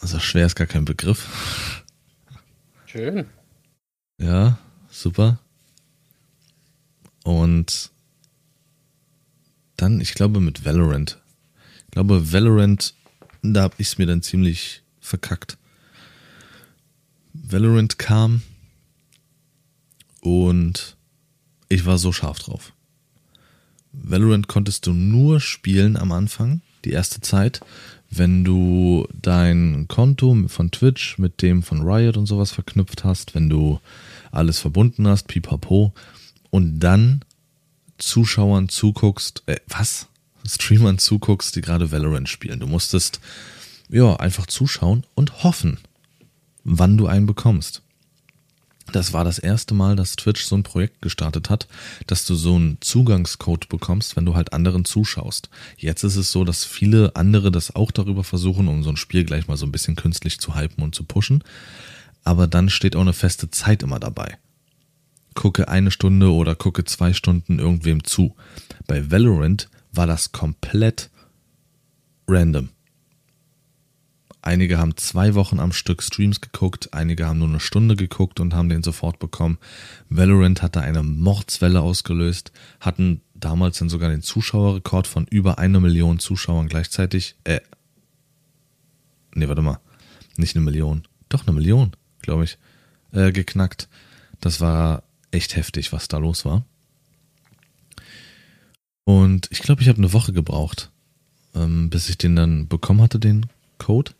[0.00, 1.82] Also schwer ist gar kein Begriff.
[2.86, 3.26] Schön.
[4.18, 4.58] Ja,
[4.90, 5.38] super.
[7.24, 7.90] Und
[9.76, 11.18] dann, ich glaube, mit Valorant.
[11.86, 12.94] Ich glaube, Valorant,
[13.42, 15.56] da habe ich es mir dann ziemlich verkackt.
[17.32, 18.42] Valorant kam
[20.20, 20.96] und
[21.68, 22.72] ich war so scharf drauf.
[23.92, 27.60] Valorant konntest du nur spielen am Anfang, die erste Zeit,
[28.10, 33.48] wenn du dein Konto von Twitch mit dem von Riot und sowas verknüpft hast, wenn
[33.48, 33.80] du
[34.32, 35.92] alles verbunden hast, pipapo,
[36.50, 37.24] und dann
[37.98, 40.09] Zuschauern zuguckst, äh, was?
[40.46, 42.60] Streamern zuguckst, die gerade Valorant spielen.
[42.60, 43.20] Du musstest,
[43.88, 45.78] ja, einfach zuschauen und hoffen,
[46.64, 47.82] wann du einen bekommst.
[48.92, 51.68] Das war das erste Mal, dass Twitch so ein Projekt gestartet hat,
[52.06, 55.48] dass du so einen Zugangscode bekommst, wenn du halt anderen zuschaust.
[55.76, 59.24] Jetzt ist es so, dass viele andere das auch darüber versuchen, um so ein Spiel
[59.24, 61.44] gleich mal so ein bisschen künstlich zu hypen und zu pushen.
[62.24, 64.38] Aber dann steht auch eine feste Zeit immer dabei.
[65.34, 68.34] Gucke eine Stunde oder gucke zwei Stunden irgendwem zu.
[68.86, 71.10] Bei Valorant war das komplett
[72.28, 72.70] random.
[74.42, 78.54] Einige haben zwei Wochen am Stück Streams geguckt, einige haben nur eine Stunde geguckt und
[78.54, 79.58] haben den sofort bekommen.
[80.08, 82.50] Valorant hatte eine Mordswelle ausgelöst,
[82.80, 87.36] hatten damals dann sogar den Zuschauerrekord von über eine Million Zuschauern gleichzeitig.
[87.44, 87.60] Äh,
[89.34, 89.80] nee, warte mal,
[90.36, 92.58] nicht eine Million, doch eine Million, glaube ich,
[93.12, 93.88] äh, geknackt.
[94.40, 96.64] Das war echt heftig, was da los war.
[99.10, 100.92] Und ich glaube, ich habe eine Woche gebraucht,
[101.56, 103.46] ähm, bis ich den dann bekommen hatte, den
[103.78, 104.12] Code.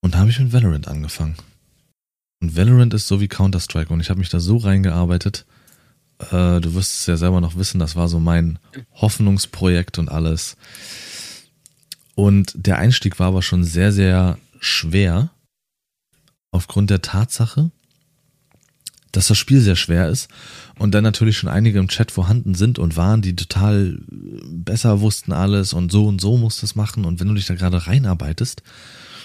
[0.00, 1.34] Und da habe ich mit Valorant angefangen.
[2.40, 5.44] Und Valorant ist so wie Counter-Strike und ich habe mich da so reingearbeitet.
[6.20, 8.60] Äh, du wirst es ja selber noch wissen, das war so mein
[8.94, 10.56] Hoffnungsprojekt und alles.
[12.14, 15.30] Und der Einstieg war aber schon sehr, sehr schwer.
[16.52, 17.72] Aufgrund der Tatsache,
[19.12, 20.28] dass das Spiel sehr schwer ist
[20.78, 23.98] und dann natürlich schon einige im Chat vorhanden sind und waren, die total
[24.46, 27.46] besser wussten alles und so und so musst du es machen und wenn du dich
[27.46, 28.62] da gerade reinarbeitest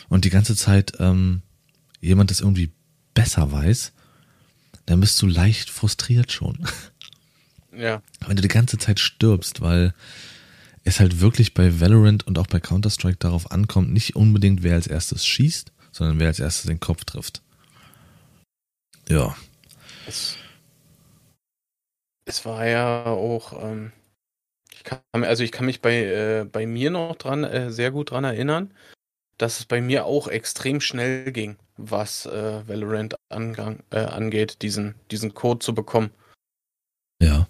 [0.10, 1.42] und die ganze Zeit ähm,
[2.02, 2.72] jemand das irgendwie
[3.14, 3.94] besser weiß,
[4.86, 6.60] dann bist du leicht frustriert schon.
[7.78, 8.02] Ja.
[8.26, 9.94] Wenn du die ganze Zeit stirbst, weil
[10.84, 14.88] es halt wirklich bei Valorant und auch bei Counter-Strike darauf ankommt, nicht unbedingt wer als
[14.88, 17.42] erstes schießt, sondern wer als erstes den Kopf trifft.
[19.10, 19.36] Ja.
[20.08, 20.38] Es,
[22.26, 23.92] es war ja auch, ähm,
[24.72, 28.12] ich kann, also ich kann mich bei, äh, bei mir noch dran, äh, sehr gut
[28.12, 28.74] dran erinnern,
[29.38, 34.96] dass es bei mir auch extrem schnell ging, was äh, Valorant angang, äh, angeht, diesen,
[35.12, 36.12] diesen Code zu bekommen.
[37.22, 37.48] Ja.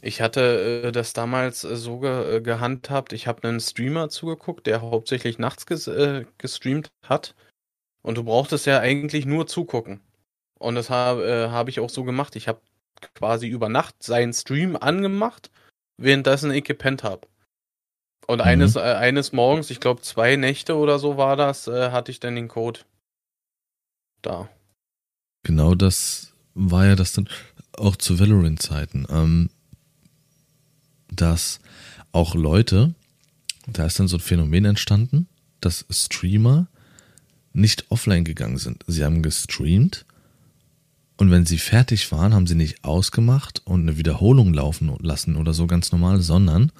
[0.00, 4.66] Ich hatte äh, das damals äh, so ge äh, gehandhabt, ich habe einen Streamer zugeguckt,
[4.66, 7.34] der hauptsächlich nachts ges äh, gestreamt hat.
[8.02, 10.00] Und du brauchtest ja eigentlich nur zugucken.
[10.58, 12.36] Und das habe äh, hab ich auch so gemacht.
[12.36, 12.60] Ich habe
[13.14, 15.50] quasi über Nacht seinen Stream angemacht,
[15.96, 17.26] währenddessen ich gepennt habe.
[18.26, 18.44] Und mhm.
[18.44, 22.20] eines, äh, eines Morgens, ich glaube zwei Nächte oder so war das, äh, hatte ich
[22.20, 22.80] dann den Code
[24.22, 24.48] da.
[25.44, 27.28] Genau das war ja das dann
[27.72, 29.06] auch zu Valorant-Zeiten.
[29.08, 29.50] Ähm,
[31.10, 31.60] dass
[32.12, 32.94] auch Leute,
[33.66, 35.28] da ist dann so ein Phänomen entstanden,
[35.60, 36.68] dass Streamer
[37.52, 38.84] nicht offline gegangen sind.
[38.86, 40.04] Sie haben gestreamt
[41.18, 45.52] und wenn sie fertig waren, haben sie nicht ausgemacht und eine Wiederholung laufen lassen oder
[45.52, 46.70] so ganz normal, sondern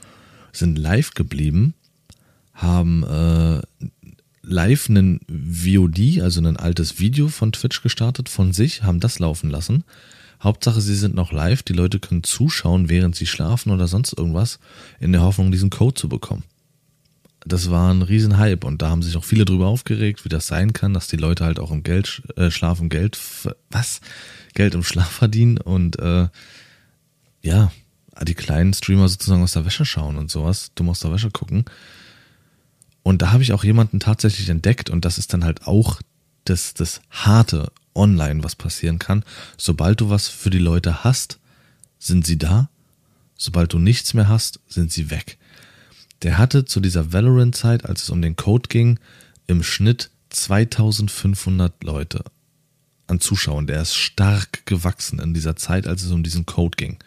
[0.53, 1.75] sind live geblieben,
[2.55, 3.61] haben äh,
[4.43, 9.51] live einen VOD, also ein altes Video von Twitch gestartet von sich, haben das laufen
[9.51, 9.83] lassen.
[10.41, 14.61] Hauptsache, sie sind noch live, die Leute können zuschauen, während sie schlafen oder sonst irgendwas,
[15.01, 16.45] in der Hoffnung, diesen Code zu bekommen.
[17.49, 20.75] Das war ein Riesenhype und da haben sich auch viele drüber aufgeregt, wie das sein
[20.75, 23.19] kann, dass die Leute halt auch im Geld, äh, Schlaf im Geld,
[23.71, 24.01] was?
[24.55, 26.29] Geld im Schlaf verdienen und äh,
[27.43, 27.73] ja,
[28.23, 31.65] die kleinen Streamer sozusagen aus der Wäsche schauen und sowas, dumm aus der Wäsche gucken.
[33.03, 36.01] Und da habe ich auch jemanden tatsächlich entdeckt und das ist dann halt auch
[36.45, 39.25] das, das harte online, was passieren kann.
[39.57, 41.39] Sobald du was für die Leute hast,
[41.99, 42.69] sind sie da.
[43.37, 45.39] Sobald du nichts mehr hast, sind sie weg.
[46.23, 48.99] Der hatte zu dieser Valorant-Zeit, als es um den Code ging,
[49.47, 52.25] im Schnitt 2500 Leute
[53.07, 53.67] an Zuschauern.
[53.67, 56.99] Der ist stark gewachsen in dieser Zeit, als es um diesen Code ging.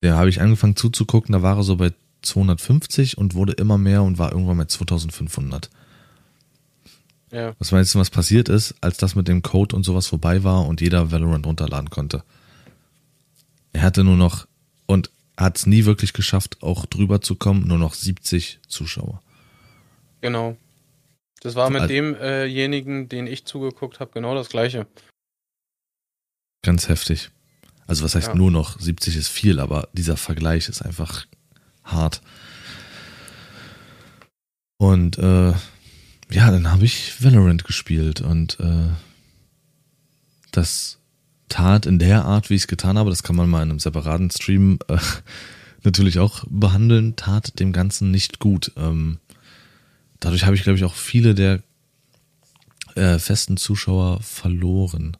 [0.00, 4.02] Da habe ich angefangen zuzugucken, da war er so bei 250 und wurde immer mehr
[4.02, 5.70] und war irgendwann bei 2500.
[7.32, 7.54] Ja.
[7.58, 10.66] Was meinst du, was passiert ist, als das mit dem Code und sowas vorbei war
[10.66, 12.22] und jeder Valorant runterladen konnte?
[13.72, 14.46] Er hatte nur noch
[15.40, 19.22] hat es nie wirklich geschafft, auch drüber zu kommen, nur noch 70 Zuschauer.
[20.20, 20.56] Genau.
[21.40, 24.86] Das war mit also, demjenigen, den ich zugeguckt habe, genau das gleiche.
[26.62, 27.30] Ganz heftig.
[27.86, 28.34] Also was heißt ja.
[28.34, 28.78] nur noch?
[28.78, 31.26] 70 ist viel, aber dieser Vergleich ist einfach
[31.82, 32.20] hart.
[34.76, 35.52] Und äh,
[36.30, 38.88] ja, dann habe ich Valorant gespielt und äh,
[40.52, 40.99] das
[41.50, 43.78] tat in der Art, wie ich es getan habe, das kann man mal in einem
[43.78, 44.96] separaten Stream äh,
[45.82, 48.72] natürlich auch behandeln, tat dem Ganzen nicht gut.
[48.76, 49.18] Ähm,
[50.18, 51.62] dadurch habe ich, glaube ich, auch viele der
[52.94, 55.16] äh, festen Zuschauer verloren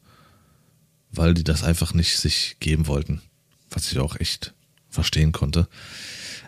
[1.12, 3.20] weil die das einfach nicht sich geben wollten.
[3.70, 4.54] Was ich auch echt
[4.88, 5.68] verstehen konnte.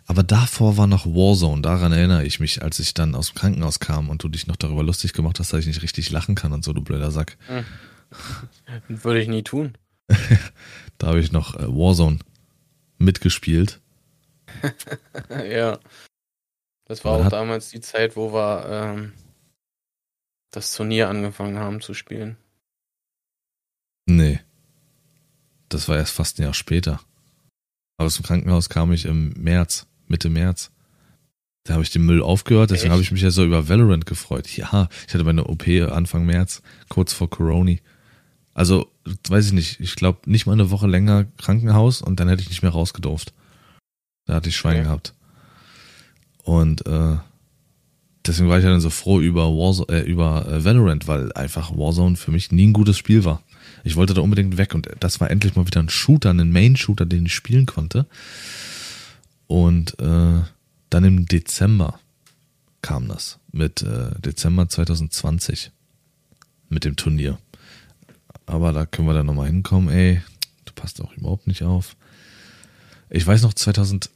[0.07, 3.79] Aber davor war noch Warzone, daran erinnere ich mich, als ich dann aus dem Krankenhaus
[3.79, 6.53] kam und du dich noch darüber lustig gemacht hast, dass ich nicht richtig lachen kann
[6.53, 7.37] und so, du blöder Sack.
[7.47, 7.65] Hm.
[8.89, 9.77] Würde ich nie tun.
[10.99, 12.19] da habe ich noch äh, Warzone
[12.99, 13.81] mitgespielt.
[15.51, 15.79] ja.
[16.85, 19.13] Das war auch damals die Zeit, wo wir ähm,
[20.51, 22.37] das Turnier angefangen haben zu spielen.
[24.07, 24.41] Nee.
[25.69, 27.01] Das war erst fast ein Jahr später.
[27.97, 30.71] Aus dem Krankenhaus kam ich im März, Mitte März.
[31.65, 34.49] Da habe ich den Müll aufgehört, deswegen habe ich mich ja so über Valorant gefreut.
[34.57, 37.77] Ja, ich hatte meine OP Anfang März, kurz vor Corona.
[38.55, 38.91] Also,
[39.29, 42.51] weiß ich nicht, ich glaube nicht mal eine Woche länger Krankenhaus und dann hätte ich
[42.51, 43.33] nicht mehr rausgedurft.
[44.27, 44.85] Da hatte ich Schwein okay.
[44.85, 45.15] gehabt.
[46.45, 47.17] Und äh,
[48.27, 51.71] deswegen war ich ja dann so froh über, Warzone, äh, über äh, Valorant, weil einfach
[51.73, 53.43] Warzone für mich nie ein gutes Spiel war.
[53.85, 57.07] Ich wollte da unbedingt weg und das war endlich mal wieder ein Shooter, ein Main-Shooter,
[57.07, 58.07] den ich spielen konnte.
[59.47, 60.41] Und äh,
[60.91, 61.99] dann im Dezember
[62.81, 65.71] kam das, mit äh, Dezember 2020,
[66.69, 67.39] mit dem Turnier.
[68.47, 70.23] Aber da können wir dann nochmal hinkommen, ey,
[70.65, 71.97] du passt auch überhaupt nicht auf.
[73.11, 74.11] Ich weiß noch, 2000,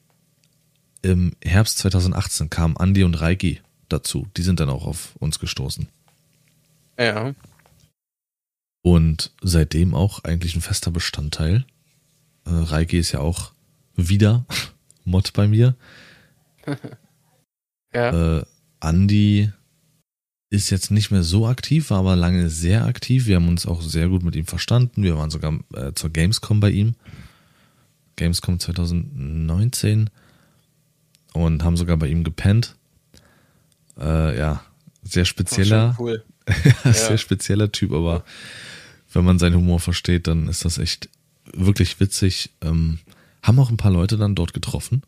[1.02, 4.26] im Herbst 2018 kamen Andy und Reiki dazu.
[4.36, 5.88] Die sind dann auch auf uns gestoßen.
[6.98, 7.34] Ja.
[8.82, 11.64] Und seitdem auch eigentlich ein fester Bestandteil.
[12.44, 13.52] Äh, Reiki ist ja auch
[13.94, 14.44] wieder
[15.04, 15.76] Mod bei mir.
[17.92, 18.38] ja.
[18.38, 18.44] Äh,
[18.80, 19.52] Andi
[20.56, 23.26] ist jetzt nicht mehr so aktiv, war aber lange sehr aktiv.
[23.26, 25.02] Wir haben uns auch sehr gut mit ihm verstanden.
[25.02, 26.94] Wir waren sogar äh, zur Gamescom bei ihm.
[28.16, 30.10] Gamescom 2019
[31.34, 32.74] und haben sogar bei ihm gepennt.
[33.98, 34.62] Äh, ja,
[35.02, 36.24] sehr spezieller, cool.
[36.84, 37.18] sehr ja.
[37.18, 38.24] spezieller Typ, aber
[39.12, 41.08] wenn man seinen Humor versteht, dann ist das echt
[41.52, 42.50] wirklich witzig.
[42.62, 42.98] Ähm,
[43.42, 45.02] haben auch ein paar Leute dann dort getroffen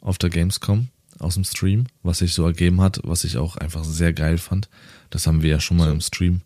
[0.00, 0.88] auf der Gamescom
[1.20, 4.68] aus dem Stream, was sich so ergeben hat, was ich auch einfach sehr geil fand.
[5.10, 5.92] Das haben wir ja schon mal so.
[5.92, 6.42] im Stream.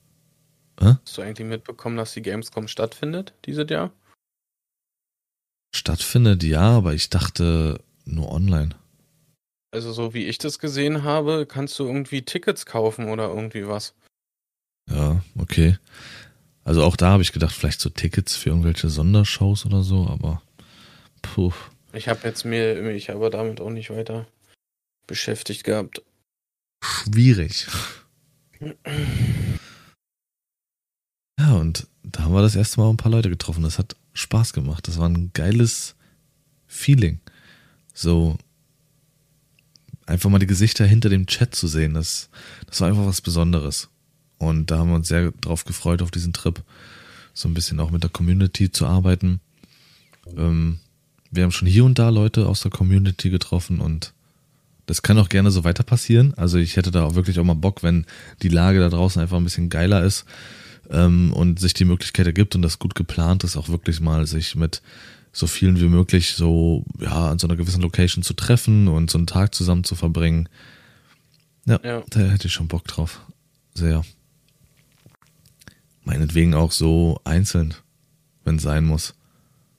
[0.80, 0.96] Hä?
[1.04, 3.92] Hast du eigentlich mitbekommen, dass die Gamescom stattfindet dieses Jahr?
[5.74, 8.74] Stattfindet, ja, aber ich dachte nur online.
[9.70, 13.94] Also so wie ich das gesehen habe, kannst du irgendwie Tickets kaufen oder irgendwie was.
[14.90, 15.78] Ja, okay.
[16.64, 20.42] Also auch da habe ich gedacht, vielleicht so Tickets für irgendwelche Sondershows oder so, aber
[21.22, 21.52] puh.
[21.92, 24.26] Ich habe jetzt mir, ich aber damit auch nicht weiter
[25.06, 26.02] beschäftigt gehabt.
[26.82, 27.66] Schwierig.
[31.38, 33.62] Ja, und da haben wir das erste Mal ein paar Leute getroffen.
[33.62, 34.86] Das hat Spaß gemacht.
[34.88, 35.94] Das war ein geiles
[36.66, 37.20] Feeling.
[37.94, 38.38] So
[40.06, 42.28] einfach mal die Gesichter hinter dem Chat zu sehen, das,
[42.66, 43.88] das war einfach was Besonderes.
[44.38, 46.62] Und da haben wir uns sehr drauf gefreut, auf diesen Trip.
[47.32, 49.40] So ein bisschen auch mit der Community zu arbeiten.
[50.36, 50.80] Ähm,
[51.30, 54.12] wir haben schon hier und da Leute aus der Community getroffen und
[54.86, 56.34] Das kann auch gerne so weiter passieren.
[56.36, 58.04] Also ich hätte da auch wirklich auch mal Bock, wenn
[58.42, 60.24] die Lage da draußen einfach ein bisschen geiler ist
[60.90, 64.56] ähm, und sich die Möglichkeit ergibt und das gut geplant ist, auch wirklich mal sich
[64.56, 64.82] mit
[65.32, 69.18] so vielen wie möglich so, ja, an so einer gewissen Location zu treffen und so
[69.18, 70.48] einen Tag zusammen zu verbringen.
[71.64, 72.02] Ja, ja.
[72.10, 73.20] da hätte ich schon Bock drauf.
[73.74, 74.04] Sehr.
[76.04, 77.74] Meinetwegen auch so einzeln,
[78.44, 79.14] wenn es sein muss.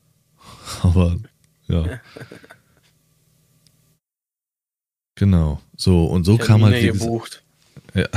[0.82, 1.18] Aber,
[1.68, 1.86] ja.
[5.16, 5.62] Genau.
[5.78, 6.82] So, und so kam halt.
[6.82, 7.42] Gebucht.
[7.96, 8.08] Ja.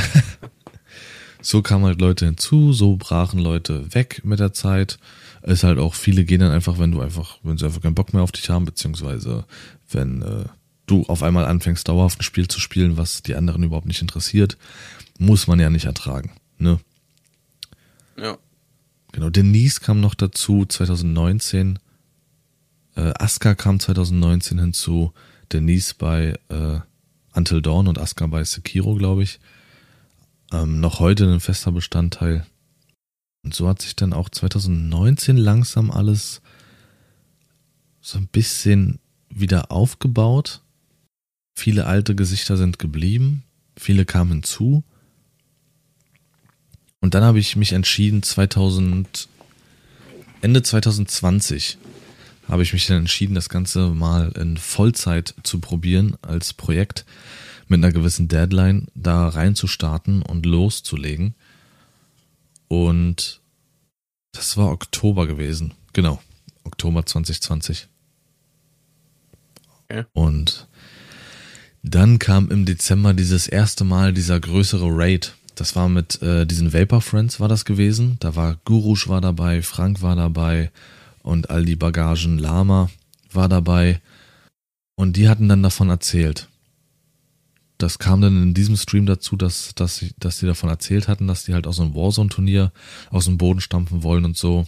[1.43, 4.99] so kamen halt Leute hinzu, so brachen Leute weg mit der Zeit.
[5.43, 8.15] Es halt auch, viele gehen dann einfach, wenn du einfach, wenn sie einfach keinen Bock
[8.15, 9.45] mehr auf dich haben, beziehungsweise
[9.91, 10.45] wenn äh,
[10.87, 14.57] du auf einmal anfängst, dauerhaft ein Spiel zu spielen, was die anderen überhaupt nicht interessiert,
[15.19, 16.33] muss man ja nicht ertragen.
[16.59, 16.81] Ne?
[18.19, 18.39] Ja.
[19.13, 21.79] Genau, Denise kam noch dazu 2019.
[22.97, 25.13] Äh, Aska kam 2019 hinzu.
[25.53, 26.81] Denise bei äh,
[27.33, 29.39] Until Dawn und Aska bei Sekiro, glaube ich.
[30.53, 32.47] Ähm, noch heute ein fester Bestandteil.
[33.43, 36.41] Und so hat sich dann auch 2019 langsam alles
[38.01, 40.63] so ein bisschen wieder aufgebaut.
[41.55, 43.43] Viele alte Gesichter sind geblieben,
[43.77, 44.85] viele kamen hinzu.
[47.01, 49.29] Und dann habe ich mich entschieden, 2000,
[50.41, 51.79] Ende 2020
[52.49, 57.05] habe ich mich dann entschieden, das Ganze mal in Vollzeit zu probieren als Projekt
[57.69, 61.35] mit einer gewissen Deadline da reinzustarten und loszulegen.
[62.69, 63.41] Und
[64.33, 65.75] das war Oktober gewesen.
[65.93, 66.23] Genau.
[66.65, 67.89] Oktober 2020.
[69.91, 70.07] Ja.
[70.13, 70.69] Und
[71.83, 75.35] dann kam im Dezember dieses erste Mal dieser größere Raid.
[75.55, 78.17] Das war mit äh, diesen Vapor Friends war das gewesen.
[78.21, 80.71] Da war Gurush war dabei, Frank war dabei,
[81.27, 82.39] und all die Bagagen.
[82.39, 82.89] Lama
[83.33, 84.01] war dabei
[84.95, 86.49] und die hatten dann davon erzählt.
[87.79, 91.27] Das kam dann in diesem Stream dazu, dass, dass, sie, dass die davon erzählt hatten,
[91.27, 92.73] dass die halt auch so ein Warzone-Turnier
[93.11, 94.67] aus dem Boden stampfen wollen und so.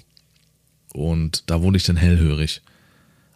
[0.92, 2.60] Und da wurde ich dann hellhörig.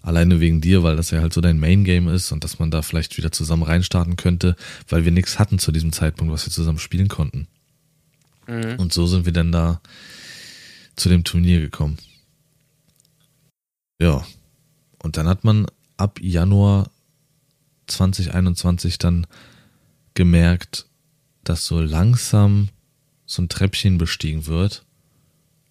[0.02, 2.82] Alleine wegen dir, weil das ja halt so dein Main-Game ist und dass man da
[2.82, 4.56] vielleicht wieder zusammen reinstarten könnte,
[4.88, 7.46] weil wir nichts hatten zu diesem Zeitpunkt, was wir zusammen spielen konnten.
[8.48, 8.74] Mhm.
[8.78, 9.80] Und so sind wir dann da
[10.96, 11.98] zu dem Turnier gekommen.
[14.02, 14.26] Ja.
[14.98, 16.90] Und dann hat man ab Januar
[17.86, 19.28] 2021 dann
[20.14, 20.86] gemerkt,
[21.44, 22.68] dass so langsam
[23.26, 24.84] so ein Treppchen bestiegen wird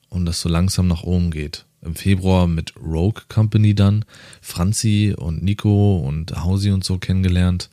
[0.07, 1.65] und das so langsam nach oben geht.
[1.81, 4.05] Im Februar mit Rogue Company dann,
[4.41, 7.69] Franzi und Nico und Hausi und so kennengelernt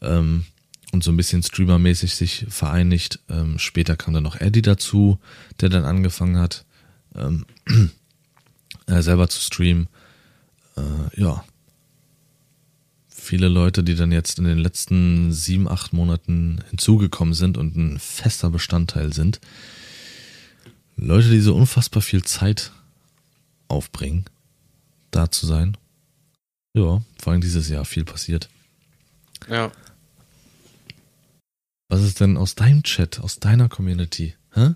[0.00, 0.46] ähm,
[0.92, 3.20] und so ein bisschen streamermäßig sich vereinigt.
[3.28, 5.18] Ähm, später kam dann noch Eddie dazu,
[5.60, 6.64] der dann angefangen hat.
[7.14, 7.44] Ähm,
[8.88, 9.88] äh, selber zu streamen.
[10.76, 11.44] Äh, ja.
[13.08, 17.98] Viele Leute, die dann jetzt in den letzten sieben, acht Monaten hinzugekommen sind und ein
[17.98, 19.40] fester Bestandteil sind.
[20.96, 22.72] Leute, die so unfassbar viel Zeit
[23.68, 24.24] aufbringen,
[25.10, 25.76] da zu sein.
[26.74, 28.48] Ja, vor allem dieses Jahr viel passiert.
[29.48, 29.70] Ja.
[31.88, 34.34] Was ist denn aus deinem Chat, aus deiner Community?
[34.52, 34.74] Hä?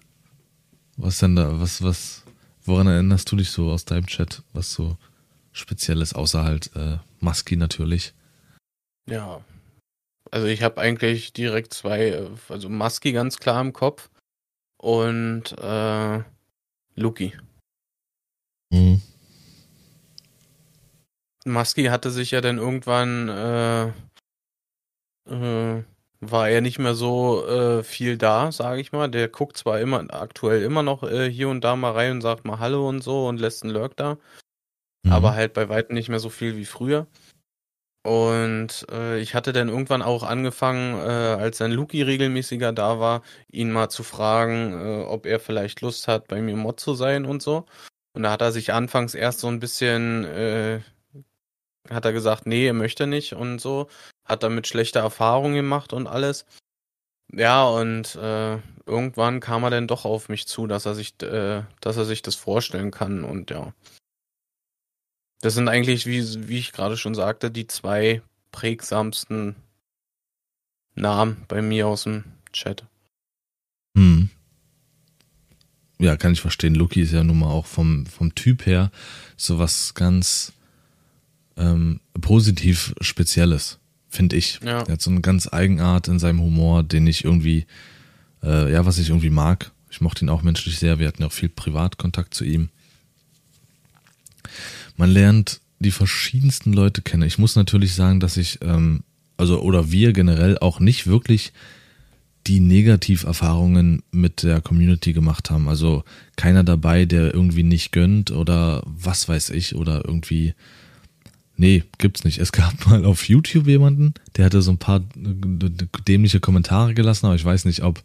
[0.97, 2.22] Was denn da, was, was,
[2.65, 4.97] Woran erinnerst du dich so aus deinem Chat, was so
[5.53, 8.15] Spezielles, außer halt äh, Maski natürlich?
[9.07, 9.45] Ja,
[10.31, 14.11] also ich habe eigentlich direkt zwei, äh, also Maski ganz klar im Kopf
[14.79, 16.23] und äh,
[16.95, 17.37] Luki.
[18.71, 19.03] Mhm.
[21.45, 23.89] Maski hatte sich ja dann irgendwann äh,
[25.29, 25.83] äh,
[26.23, 29.09] war er nicht mehr so äh, viel da, sage ich mal.
[29.09, 32.45] Der guckt zwar immer aktuell immer noch äh, hier und da mal rein und sagt
[32.45, 34.19] mal Hallo und so und lässt einen Lurk da,
[35.05, 35.13] mhm.
[35.13, 37.09] aber halt bei weitem nicht mehr so viel wie früher.
[38.05, 43.23] Und äh, ich hatte dann irgendwann auch angefangen, äh, als dann Luki regelmäßiger da war,
[43.51, 47.25] ihn mal zu fragen, äh, ob er vielleicht Lust hat, bei mir Mod zu sein
[47.25, 47.67] und so.
[48.15, 50.81] Und da hat er sich anfangs erst so ein bisschen, äh,
[51.91, 53.89] hat er gesagt, nee, er möchte nicht und so
[54.25, 56.47] hat damit schlechte Erfahrungen gemacht und alles.
[57.33, 61.63] Ja, und äh, irgendwann kam er dann doch auf mich zu, dass er sich, äh,
[61.81, 63.73] dass er sich das vorstellen kann und ja.
[65.41, 69.57] Das sind eigentlich, wie, wie ich gerade schon sagte, die zwei prägsamsten
[70.95, 72.85] Namen bei mir aus dem Chat.
[73.97, 74.31] Hm.
[75.99, 76.75] Ja, kann ich verstehen.
[76.75, 78.93] Lucky ist ja nun mal auch vom, vom Typ her
[79.37, 80.53] sowas ganz
[81.57, 83.79] ähm, positiv Spezielles
[84.13, 84.61] finde ich.
[84.65, 84.83] Ja.
[84.83, 87.67] Er hat so eine ganz Eigenart in seinem Humor, den ich irgendwie,
[88.43, 89.73] äh, ja, was ich irgendwie mag.
[89.91, 90.99] Ich mochte ihn auch menschlich sehr.
[90.99, 92.69] Wir hatten auch viel Privatkontakt zu ihm.
[94.97, 97.25] Man lernt die verschiedensten Leute kennen.
[97.25, 99.03] Ich muss natürlich sagen, dass ich ähm,
[99.37, 101.53] also oder wir generell auch nicht wirklich
[102.47, 105.69] die Negativerfahrungen mit der Community gemacht haben.
[105.69, 106.05] Also
[106.37, 110.55] keiner dabei, der irgendwie nicht gönnt oder was weiß ich oder irgendwie.
[111.57, 112.39] Nee, gibt's nicht.
[112.39, 115.01] Es gab mal auf YouTube jemanden, der hatte so ein paar
[116.09, 118.03] dämliche Kommentare gelassen, aber ich weiß nicht, ob,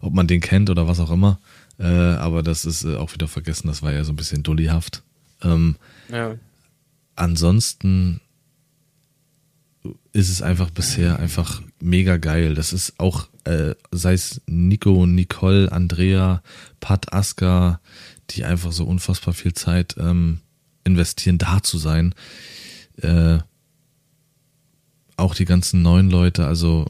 [0.00, 1.38] ob man den kennt oder was auch immer.
[1.78, 5.02] Äh, aber das ist äh, auch wieder vergessen, das war ja so ein bisschen dullyhaft.
[5.42, 5.76] Ähm,
[6.10, 6.36] ja.
[7.16, 8.20] Ansonsten
[10.12, 12.54] ist es einfach bisher einfach mega geil.
[12.54, 16.42] Das ist auch, äh, sei es Nico, Nicole, Andrea,
[16.80, 17.80] Pat, Aska,
[18.30, 20.40] die einfach so unfassbar viel Zeit ähm,
[20.84, 22.14] investieren, da zu sein.
[23.00, 23.38] Äh,
[25.16, 26.86] auch die ganzen neuen Leute, also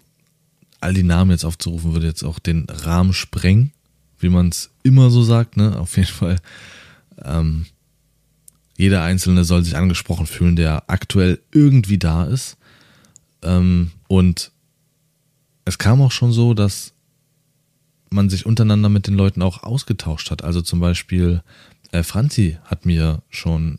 [0.81, 3.73] all die Namen jetzt aufzurufen, würde jetzt auch den Rahmen sprengen,
[4.19, 5.79] wie man es immer so sagt, ne?
[5.79, 6.39] Auf jeden Fall.
[7.23, 7.67] Ähm,
[8.77, 12.57] jeder Einzelne soll sich angesprochen fühlen, der aktuell irgendwie da ist.
[13.43, 14.51] Ähm, und
[15.65, 16.93] es kam auch schon so, dass
[18.11, 20.43] man sich untereinander mit den Leuten auch ausgetauscht hat.
[20.43, 21.43] Also zum Beispiel
[21.93, 23.79] äh, Franzi hat mir schon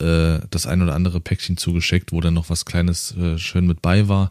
[0.00, 3.82] äh, das ein oder andere Päckchen zugeschickt, wo dann noch was Kleines äh, schön mit
[3.82, 4.30] bei war.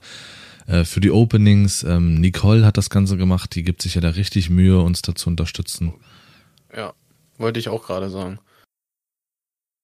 [0.68, 4.10] Äh, für die Openings, ähm, Nicole hat das Ganze gemacht, die gibt sich ja da
[4.10, 5.94] richtig Mühe, uns da zu unterstützen.
[6.76, 6.94] Ja,
[7.38, 8.40] wollte ich auch gerade sagen.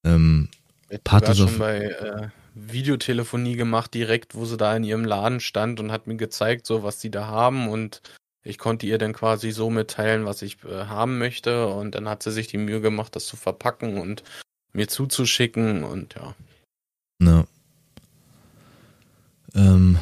[0.05, 0.49] Ähm,
[0.89, 5.79] ich war schon bei äh, Videotelefonie gemacht, direkt, wo sie da in ihrem Laden stand
[5.79, 8.01] und hat mir gezeigt, so was sie da haben und
[8.43, 12.21] ich konnte ihr dann quasi so mitteilen, was ich äh, haben möchte und dann hat
[12.21, 14.23] sie sich die Mühe gemacht, das zu verpacken und
[14.75, 16.35] mir zuzuschicken und ja.
[17.21, 17.47] Ja.
[19.55, 19.97] Ähm,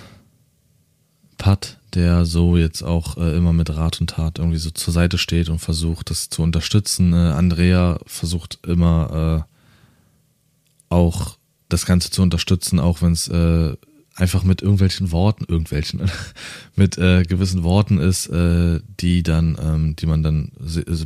[1.37, 5.17] Pat, der so jetzt auch äh, immer mit Rat und Tat irgendwie so zur Seite
[5.17, 7.13] steht und versucht, das zu unterstützen.
[7.13, 11.37] Äh, Andrea versucht immer äh, auch
[11.69, 13.75] das Ganze zu unterstützen, auch wenn es äh,
[14.15, 16.09] einfach mit irgendwelchen Worten, irgendwelchen,
[16.75, 20.51] mit äh, gewissen Worten ist, äh, die dann, ähm, die man dann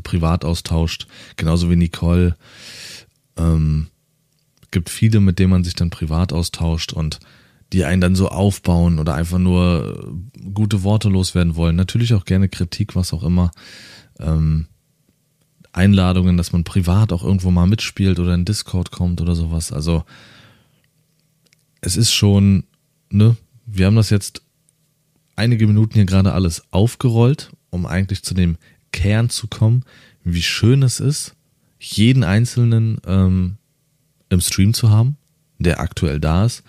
[0.04, 2.36] privat austauscht, genauso wie Nicole.
[3.38, 3.88] Ähm,
[4.72, 7.20] gibt viele, mit denen man sich dann privat austauscht und
[7.74, 10.00] die einen dann so aufbauen oder einfach nur
[10.36, 11.76] äh, gute Worte loswerden wollen.
[11.76, 13.52] Natürlich auch gerne Kritik, was auch immer.
[14.20, 14.68] Ähm,
[15.74, 19.72] Einladungen, dass man privat auch irgendwo mal mitspielt oder in Discord kommt oder sowas.
[19.72, 20.06] Also
[21.82, 22.64] es ist schon,
[23.12, 24.42] ne, wir haben das jetzt
[25.36, 28.58] einige Minuten hier gerade alles aufgerollt, um eigentlich zu dem
[28.92, 29.84] Kern zu kommen,
[30.24, 31.36] wie schön es ist,
[31.80, 33.58] jeden Einzelnen ähm,
[34.30, 35.18] im Stream zu haben,
[35.60, 36.64] der aktuell da ist,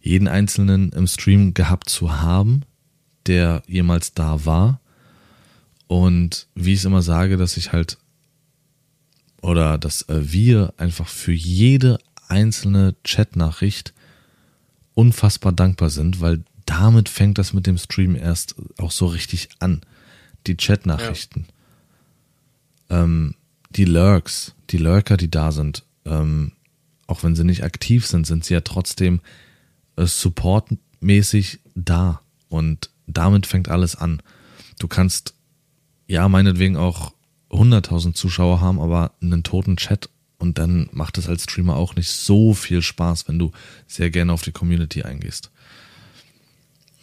[0.00, 2.62] jeden Einzelnen im Stream gehabt zu haben,
[3.26, 4.80] der jemals da war.
[5.86, 7.98] Und wie ich es immer sage, dass ich halt,
[9.40, 13.94] oder dass äh, wir einfach für jede einzelne Chatnachricht
[14.94, 19.82] unfassbar dankbar sind, weil damit fängt das mit dem Stream erst auch so richtig an.
[20.46, 21.46] Die Chat-Nachrichten,
[22.90, 23.02] ja.
[23.02, 23.34] ähm,
[23.76, 26.52] die Lurks, die Lurker, die da sind, ähm,
[27.06, 29.20] auch wenn sie nicht aktiv sind, sind sie ja trotzdem
[29.96, 32.20] äh, supportmäßig da.
[32.48, 34.22] Und damit fängt alles an.
[34.78, 35.34] Du kannst
[36.06, 37.12] ja meinetwegen auch
[37.50, 40.08] 100.000 Zuschauer haben, aber einen toten Chat
[40.38, 43.52] und dann macht es als Streamer auch nicht so viel Spaß, wenn du
[43.86, 45.50] sehr gerne auf die Community eingehst.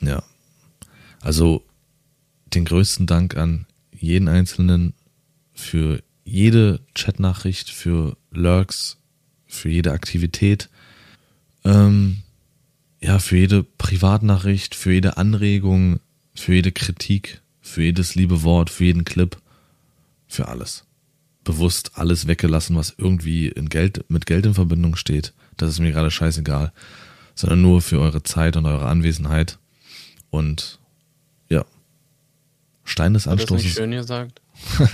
[0.02, 0.24] Ja.
[1.22, 1.64] Also
[2.54, 4.94] den größten Dank an jeden Einzelnen
[5.54, 6.02] für
[6.32, 8.98] jede Chatnachricht, für Lurks,
[9.48, 10.70] für jede Aktivität,
[11.64, 12.18] ähm,
[13.02, 16.00] ja, für jede Privatnachricht, für jede Anregung,
[16.34, 19.38] für jede Kritik, für jedes liebe Wort, für jeden Clip,
[20.28, 20.86] für alles
[21.44, 25.34] bewusst alles weggelassen, was irgendwie in Geld, mit Geld in Verbindung steht.
[25.58, 26.72] Das ist mir gerade scheißegal.
[27.36, 29.58] Sondern nur für eure Zeit und eure Anwesenheit.
[30.30, 30.80] Und
[31.50, 31.66] ja.
[32.84, 33.52] Stein des Anstoßes.
[33.52, 34.42] Hat das nicht schön gesagt?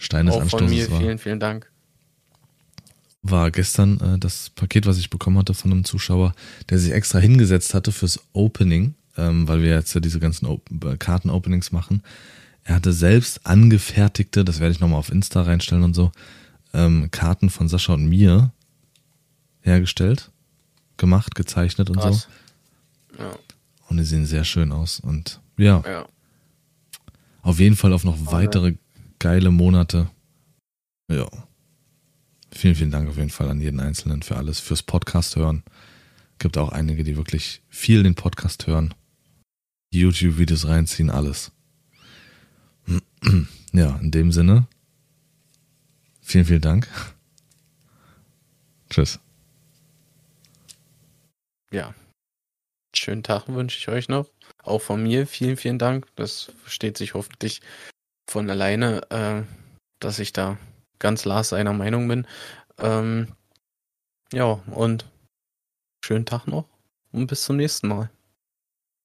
[0.00, 0.66] Stein des Auch Anstoßes.
[0.66, 1.70] Von mir war, vielen, vielen Dank.
[3.22, 6.34] War gestern äh, das Paket, was ich bekommen hatte von einem Zuschauer,
[6.68, 10.48] der sich extra hingesetzt hatte fürs Opening, ähm, weil wir jetzt ja diese ganzen
[10.98, 12.02] Karten-Openings machen
[12.64, 16.12] er hatte selbst angefertigte, das werde ich nochmal auf Insta reinstellen und so,
[16.72, 18.52] ähm, Karten von Sascha und mir
[19.62, 20.30] hergestellt,
[20.96, 22.28] gemacht, gezeichnet und Krass.
[23.16, 23.22] so.
[23.22, 23.32] Ja.
[23.88, 25.00] Und die sehen sehr schön aus.
[25.00, 25.82] Und ja.
[25.84, 26.06] ja.
[27.42, 28.76] Auf jeden Fall auf noch weitere
[29.20, 30.10] geile Monate.
[31.08, 31.28] Ja.
[32.52, 35.62] Vielen, vielen Dank auf jeden Fall an jeden Einzelnen für alles, fürs Podcast hören.
[36.38, 38.92] Gibt auch einige, die wirklich viel den Podcast hören.
[39.92, 41.52] YouTube-Videos reinziehen, alles.
[43.72, 44.66] Ja, in dem Sinne,
[46.20, 46.88] vielen, vielen Dank.
[48.90, 49.20] Tschüss.
[51.70, 51.94] Ja.
[52.96, 54.26] Schönen Tag wünsche ich euch noch.
[54.64, 56.08] Auch von mir vielen, vielen Dank.
[56.16, 57.60] Das versteht sich hoffentlich
[58.30, 59.42] von alleine, äh,
[59.98, 60.56] dass ich da
[61.00, 62.26] ganz Lars einer Meinung bin.
[62.78, 63.28] Ähm,
[64.32, 65.04] ja, und
[66.04, 66.68] schönen Tag noch
[67.12, 68.10] und bis zum nächsten Mal.